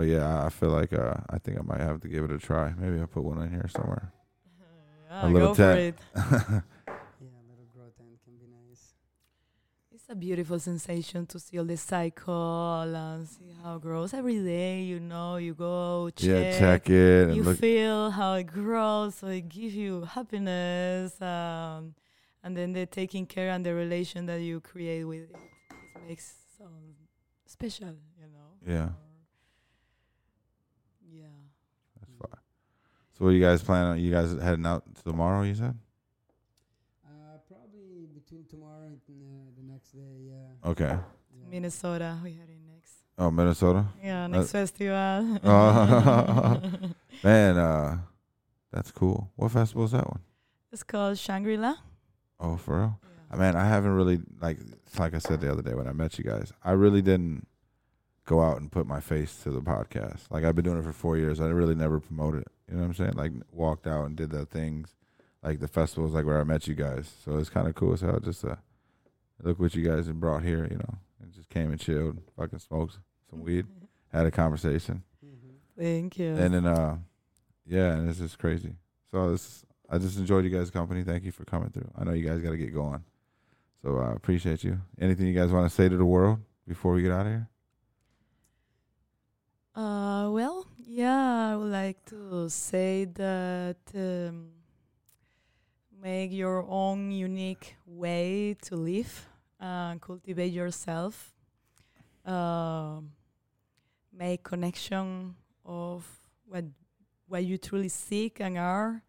But 0.00 0.08
yeah, 0.08 0.26
I- 0.40 0.46
I 0.46 0.48
feel 0.48 0.70
like 0.70 0.94
uh, 0.94 1.12
I 1.28 1.36
think 1.38 1.58
I 1.58 1.62
might 1.62 1.80
have 1.82 2.00
to 2.00 2.08
give 2.08 2.24
it 2.24 2.32
a 2.32 2.38
try. 2.38 2.72
Maybe 2.78 2.98
I'll 2.98 3.06
put 3.06 3.22
one 3.22 3.38
in 3.42 3.50
here 3.50 3.68
somewhere. 3.68 4.10
Yeah, 5.10 5.26
little 5.26 5.48
go 5.48 5.54
for 5.54 5.74
tent. 5.74 5.96
it. 5.96 5.98
Yeah, 6.16 7.36
a 7.42 7.44
little 7.50 7.68
grow 7.74 7.88
tent 7.98 8.16
can 8.24 8.34
be 8.38 8.46
nice. 8.46 8.94
It's 9.92 10.06
a 10.08 10.14
beautiful 10.14 10.58
sensation 10.58 11.26
to 11.26 11.38
see 11.38 11.58
all 11.58 11.66
the 11.66 11.76
cycle 11.76 12.94
and 13.04 13.28
see 13.28 13.52
how 13.62 13.76
it 13.76 13.82
grows 13.82 14.14
every 14.14 14.38
day. 14.42 14.80
You 14.84 15.00
know, 15.00 15.36
you 15.36 15.52
go 15.52 16.08
check, 16.16 16.44
yeah, 16.54 16.58
check 16.58 16.88
it 16.88 17.24
and 17.28 17.36
you 17.36 17.42
look. 17.42 17.58
feel 17.58 18.10
how 18.10 18.32
it 18.40 18.44
grows, 18.44 19.16
so 19.16 19.26
it 19.26 19.50
gives 19.50 19.74
you 19.74 20.04
happiness, 20.04 21.20
um, 21.20 21.94
and 22.42 22.56
then 22.56 22.72
the 22.72 22.86
taking 22.86 23.26
care 23.26 23.50
and 23.50 23.66
the 23.66 23.74
relation 23.74 24.24
that 24.30 24.40
you 24.40 24.60
create 24.60 25.04
with 25.04 25.28
it, 25.28 25.36
it 25.96 26.02
makes 26.08 26.32
so 26.56 26.64
special. 27.44 27.92
You 28.18 28.28
know. 28.32 28.48
Yeah. 28.66 28.84
Or- 28.84 29.08
yeah. 31.12 31.26
That's 31.98 32.12
fine. 32.22 32.40
So 33.20 33.26
what 33.26 33.32
you 33.32 33.40
guys 33.42 33.62
plan 33.62 33.84
on? 33.84 34.00
You 34.00 34.10
guys 34.10 34.34
heading 34.42 34.64
out 34.64 34.82
tomorrow? 35.04 35.42
You 35.42 35.54
said. 35.54 35.76
Uh, 37.04 37.36
probably 37.46 38.06
between 38.14 38.46
tomorrow 38.46 38.86
and 38.86 38.98
uh, 39.10 39.50
the 39.58 39.70
next 39.70 39.90
day. 39.90 40.30
Yeah. 40.30 40.70
Okay. 40.70 40.84
yeah. 40.86 41.50
Minnesota, 41.50 42.16
we 42.24 42.30
heading 42.32 42.62
next. 42.72 42.94
Oh, 43.18 43.30
Minnesota. 43.30 43.84
Yeah, 44.02 44.26
next 44.26 44.52
festival. 44.52 45.38
Oh. 45.44 46.62
Man, 47.22 47.58
uh, 47.58 47.98
that's 48.72 48.90
cool. 48.90 49.30
What 49.36 49.52
festival 49.52 49.84
is 49.84 49.90
that 49.90 50.08
one? 50.08 50.20
it's 50.72 50.82
called 50.82 51.18
Shangri 51.18 51.58
La. 51.58 51.74
Oh, 52.38 52.56
for 52.56 52.78
real? 52.78 53.00
I 53.30 53.36
Man, 53.36 53.54
I 53.54 53.68
haven't 53.68 53.94
really 53.96 54.20
like 54.40 54.56
like 54.98 55.12
I 55.12 55.18
said 55.18 55.42
the 55.42 55.52
other 55.52 55.60
day 55.60 55.74
when 55.74 55.86
I 55.86 55.92
met 55.92 56.16
you 56.16 56.24
guys. 56.24 56.54
I 56.64 56.70
really 56.70 57.02
didn't 57.02 57.46
go 58.30 58.40
out 58.40 58.60
and 58.60 58.70
put 58.70 58.86
my 58.86 59.00
face 59.00 59.42
to 59.42 59.50
the 59.50 59.60
podcast. 59.60 60.20
Like 60.30 60.44
I've 60.44 60.54
been 60.54 60.64
doing 60.64 60.78
it 60.78 60.84
for 60.84 60.92
four 60.92 61.16
years. 61.16 61.40
I 61.40 61.46
really 61.48 61.74
never 61.74 61.98
promoted. 61.98 62.42
it. 62.42 62.52
You 62.68 62.74
know 62.76 62.82
what 62.82 62.86
I'm 62.88 62.94
saying? 62.94 63.14
Like 63.14 63.32
walked 63.50 63.88
out 63.88 64.04
and 64.06 64.14
did 64.16 64.30
the 64.30 64.46
things, 64.46 64.94
like 65.42 65.58
the 65.58 65.66
festivals, 65.66 66.12
like 66.12 66.24
where 66.26 66.40
I 66.40 66.44
met 66.44 66.68
you 66.68 66.74
guys. 66.76 67.10
So 67.24 67.38
it's 67.38 67.50
kind 67.50 67.66
of 67.66 67.74
cool 67.74 67.92
as 67.92 68.02
hell. 68.02 68.20
Just 68.20 68.44
uh, 68.44 68.54
look 69.42 69.58
what 69.58 69.74
you 69.74 69.82
guys 69.84 70.06
have 70.06 70.20
brought 70.20 70.44
here. 70.44 70.64
You 70.70 70.78
know, 70.78 70.94
and 71.20 71.32
just 71.32 71.48
came 71.48 71.70
and 71.72 71.80
chilled, 71.80 72.18
fucking 72.36 72.60
smoked 72.60 72.98
some 73.28 73.40
weed, 73.42 73.66
had 74.12 74.26
a 74.26 74.30
conversation, 74.30 75.02
Mhm. 75.24 75.56
Thank 75.76 76.18
you. 76.18 76.36
and 76.36 76.54
then 76.54 76.66
uh, 76.66 76.98
yeah, 77.66 77.94
and 77.94 78.08
it's 78.08 78.18
just 78.20 78.38
crazy. 78.38 78.74
So 79.10 79.32
it's 79.34 79.64
I 79.88 79.98
just 79.98 80.18
enjoyed 80.18 80.44
you 80.44 80.50
guys' 80.50 80.70
company. 80.70 81.02
Thank 81.02 81.24
you 81.24 81.32
for 81.32 81.44
coming 81.44 81.70
through. 81.70 81.90
I 81.98 82.04
know 82.04 82.12
you 82.12 82.24
guys 82.28 82.40
got 82.40 82.50
to 82.50 82.56
get 82.56 82.72
going. 82.72 83.02
So 83.82 83.98
I 83.98 84.12
appreciate 84.12 84.62
you. 84.62 84.80
Anything 85.00 85.26
you 85.26 85.34
guys 85.34 85.50
want 85.50 85.68
to 85.68 85.74
say 85.74 85.88
to 85.88 85.96
the 85.96 86.04
world 86.04 86.38
before 86.68 86.92
we 86.92 87.02
get 87.02 87.10
out 87.10 87.26
of 87.26 87.32
here? 87.32 87.48
Uh, 89.80 90.28
well, 90.30 90.66
yeah, 90.76 91.52
I 91.52 91.56
would 91.56 91.72
like 91.72 92.04
to 92.10 92.50
say 92.50 93.06
that 93.06 93.78
um, 93.94 94.50
make 96.02 96.32
your 96.32 96.66
own 96.68 97.10
unique 97.10 97.76
way 97.86 98.56
to 98.64 98.76
live 98.76 99.26
and 99.58 99.98
cultivate 99.98 100.52
yourself. 100.52 101.32
Um 102.26 103.12
make 104.12 104.42
connection 104.42 105.34
of 105.64 106.04
what 106.44 106.64
what 107.26 107.42
you 107.42 107.56
truly 107.56 107.88
seek 107.88 108.38
and 108.40 108.58
are 108.58 109.02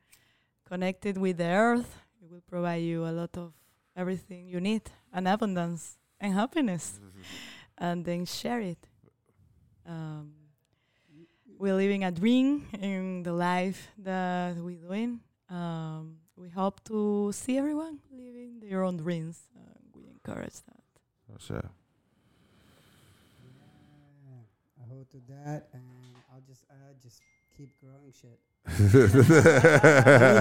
connected 0.64 1.18
with 1.18 1.36
the 1.36 1.52
earth. 1.52 1.92
It 2.24 2.32
will 2.32 2.46
provide 2.48 2.84
you 2.84 3.06
a 3.06 3.12
lot 3.12 3.36
of 3.36 3.52
everything 3.94 4.48
you 4.48 4.62
need, 4.62 4.84
and 5.12 5.28
abundance 5.28 5.98
and 6.22 6.34
happiness, 6.34 7.02
and 7.78 8.06
then 8.06 8.26
share 8.26 8.62
it. 8.62 8.88
Um, 9.86 10.41
we're 11.62 11.76
living 11.76 12.04
a 12.04 12.10
dream 12.10 12.68
in 12.82 13.22
the 13.22 13.32
life 13.32 13.88
that 14.00 14.56
we're 14.58 14.82
doing. 14.82 15.20
Um, 15.48 16.18
we 16.36 16.50
hope 16.50 16.84
to 16.86 17.32
see 17.34 17.56
everyone 17.56 18.00
living 18.12 18.60
their 18.60 18.84
own 18.84 18.98
dreams. 18.98 19.40
Uh, 19.56 19.60
we 19.94 20.08
encourage 20.10 20.56
that. 20.66 20.82
Oh, 21.32 21.38
shit. 21.38 21.64
Yeah, 24.26 24.42
I 24.82 24.88
hold 24.90 25.08
to 25.12 25.18
that, 25.30 25.68
and 25.74 25.84
I'll 26.34 26.42
just 26.48 26.64
add, 26.72 27.00
just 27.00 27.22
keep 27.56 27.70
growing 27.80 28.12
shit. 28.12 28.40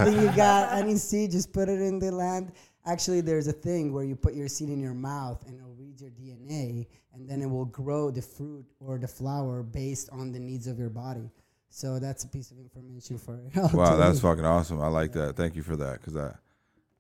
Anything 0.07 0.23
you 0.23 0.33
got, 0.37 0.73
any 0.73 0.97
seed, 0.97 1.33
just 1.33 1.53
put 1.53 1.69
it 1.69 1.83
in 1.83 1.99
the 1.99 2.11
land. 2.11 2.53
Actually, 2.87 3.21
there's 3.21 3.47
a 3.47 3.53
thing 3.53 3.93
where 3.93 4.05
you 4.05 4.17
put 4.17 4.33
your 4.33 4.49
seed 4.49 4.71
in 4.71 4.81
your 4.81 4.95
mouth, 4.95 5.45
and 5.47 5.61
it'll 5.91 6.07
your 6.07 6.11
DNA, 6.11 6.87
and 7.13 7.29
then 7.29 7.43
it 7.43 7.51
will 7.51 7.65
grow 7.67 8.11
the 8.11 8.23
fruit 8.23 8.67
or 8.81 8.99
the 8.99 9.09
flower 9.09 9.63
based 9.63 10.09
on 10.13 10.33
the 10.33 10.39
needs 10.39 10.67
of 10.67 10.79
your 10.79 10.91
body. 10.91 11.31
So 11.69 11.99
that's 11.99 12.25
a 12.25 12.29
piece 12.29 12.51
of 12.51 12.59
information 12.59 13.19
for 13.19 13.41
wow, 13.55 13.97
that's 13.97 14.23
live. 14.23 14.23
fucking 14.23 14.45
awesome. 14.45 14.81
I 14.81 14.89
like 14.89 15.13
that. 15.13 15.37
Thank 15.37 15.55
you 15.55 15.63
for 15.63 15.77
that 15.77 16.01
because 16.01 16.17
I 16.17 16.35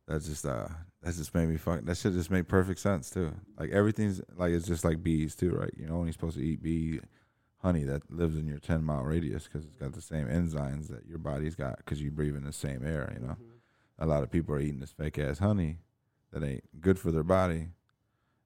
that 0.07 0.23
just 0.23 0.47
uh 0.47 0.69
that 1.03 1.15
just 1.15 1.35
made 1.35 1.49
me 1.49 1.57
fuck. 1.57 1.85
That 1.85 1.97
shit 1.97 2.13
just 2.13 2.31
made 2.31 2.47
perfect 2.47 2.79
sense 2.79 3.11
too. 3.11 3.33
Like 3.59 3.71
everything's 3.71 4.21
like 4.37 4.53
it's 4.53 4.67
just 4.67 4.85
like 4.85 5.03
bees 5.03 5.35
too, 5.35 5.51
right? 5.51 5.73
You're 5.77 5.93
only 5.93 6.13
supposed 6.13 6.37
to 6.37 6.45
eat 6.45 6.63
bee 6.63 7.01
honey 7.63 7.85
that 7.85 8.11
lives 8.11 8.37
in 8.37 8.47
your 8.47 8.59
10 8.59 8.83
mile 8.85 9.03
radius 9.03 9.45
because 9.45 9.67
it's 9.67 9.77
got 9.77 9.93
the 9.93 10.01
same 10.01 10.27
enzymes 10.27 10.89
that 10.89 11.07
your 11.07 11.19
body's 11.19 11.55
got 11.55 11.77
because 11.79 12.01
you 12.01 12.11
breathe 12.11 12.37
in 12.37 12.45
the 12.45 12.53
same 12.53 12.87
air. 12.87 13.13
You 13.15 13.27
know, 13.27 13.37
a 13.99 14.07
lot 14.07 14.23
of 14.23 14.31
people 14.31 14.55
are 14.55 14.61
eating 14.61 14.81
this 14.81 14.93
fake 14.93 15.19
ass 15.19 15.39
honey 15.39 15.79
that 16.33 16.45
ain't 16.45 16.81
good 16.81 16.99
for 16.99 17.11
their 17.11 17.25
body. 17.25 17.69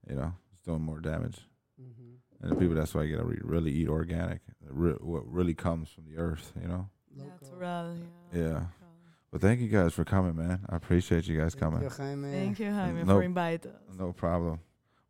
You 0.08 0.16
know, 0.16 0.32
it's 0.52 0.62
doing 0.62 0.82
more 0.82 1.00
damage. 1.00 1.38
Mhm. 1.80 2.16
And 2.42 2.52
the 2.52 2.56
people, 2.56 2.74
that's 2.74 2.94
why 2.94 3.02
you 3.04 3.16
gotta 3.16 3.28
re- 3.28 3.40
really 3.42 3.72
eat 3.72 3.88
organic. 3.88 4.40
Re- 4.68 4.98
what 5.00 5.26
really 5.30 5.54
comes 5.54 5.88
from 5.88 6.04
the 6.06 6.16
earth, 6.18 6.52
you 6.60 6.68
know. 6.68 6.88
Local. 7.16 7.32
Natural, 7.52 7.96
yeah. 8.32 8.38
Yeah. 8.40 8.52
local. 8.54 8.68
Well, 9.32 9.40
thank 9.40 9.60
you 9.60 9.68
guys 9.68 9.92
for 9.94 10.04
coming, 10.04 10.36
man. 10.36 10.60
I 10.68 10.76
appreciate 10.76 11.26
you 11.26 11.38
guys 11.40 11.54
Thank 11.54 11.62
coming. 11.72 11.82
you, 11.82 11.90
Thank 11.90 12.58
you, 12.60 12.70
Jaime, 12.72 12.98
Nope. 13.04 13.06
for 13.08 13.22
inviting 13.22 13.70
us. 13.72 13.98
No 13.98 14.12
problem. 14.12 14.60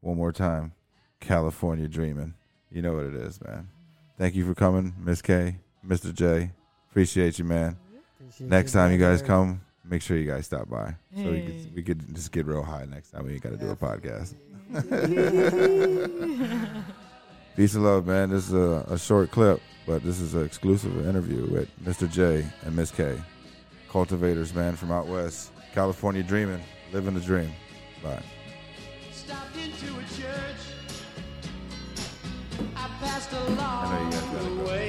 One 0.00 0.16
more 0.16 0.32
time, 0.32 0.72
California 1.20 1.88
dreaming. 1.88 2.34
You 2.70 2.82
know 2.82 2.94
what 2.94 3.04
it 3.06 3.14
is, 3.14 3.40
man. 3.42 3.68
Thank 4.16 4.34
you 4.34 4.46
for 4.46 4.54
coming, 4.54 4.94
Miss 4.98 5.20
K, 5.22 5.58
Mr. 5.86 6.12
J. 6.14 6.52
Appreciate 6.90 7.38
you, 7.38 7.44
man. 7.44 7.76
Appreciate 8.20 8.48
Next 8.48 8.72
time 8.72 8.92
you 8.92 8.98
guys 8.98 9.20
come, 9.22 9.60
make 9.84 10.02
sure 10.02 10.16
you 10.16 10.28
guys 10.30 10.46
stop 10.46 10.68
by 10.68 10.94
so 11.16 11.30
we 11.30 11.42
could, 11.42 11.74
we 11.76 11.82
could 11.82 12.14
just 12.14 12.32
get 12.32 12.46
real 12.46 12.62
high 12.62 12.84
next 12.86 13.10
time. 13.10 13.26
We 13.26 13.34
ain't 13.34 13.42
got 13.42 13.50
to 13.50 13.56
do 13.58 13.70
a 13.70 13.76
podcast. 13.76 14.34
Peace 17.56 17.74
and 17.74 17.84
love, 17.84 18.06
man. 18.06 18.30
This 18.30 18.48
is 18.48 18.54
a, 18.54 18.84
a 18.88 18.98
short 18.98 19.30
clip, 19.30 19.60
but 19.86 20.02
this 20.02 20.20
is 20.20 20.34
an 20.34 20.44
exclusive 20.44 21.06
interview 21.06 21.46
with 21.50 21.68
Mr. 21.84 22.10
J 22.10 22.44
and 22.64 22.74
Miss 22.74 22.90
K. 22.90 23.16
Cultivators, 23.90 24.52
man, 24.54 24.74
from 24.74 24.90
out 24.90 25.06
west. 25.06 25.52
California 25.72 26.22
dreaming, 26.22 26.60
living 26.92 27.14
the 27.14 27.20
dream. 27.20 27.52
Bye. 28.02 28.22
Stopped 29.12 29.56
into 29.56 29.92
a 29.94 30.02
church. 30.20 30.60
I 32.76 32.88
passed 33.00 33.32
know 33.32 33.40
you 33.40 33.46
guys 33.56 33.58
along 33.58 34.10
gotta 34.10 34.26
the 34.50 34.56
go. 34.56 34.64
way. 34.64 34.64
Well, 34.64 34.83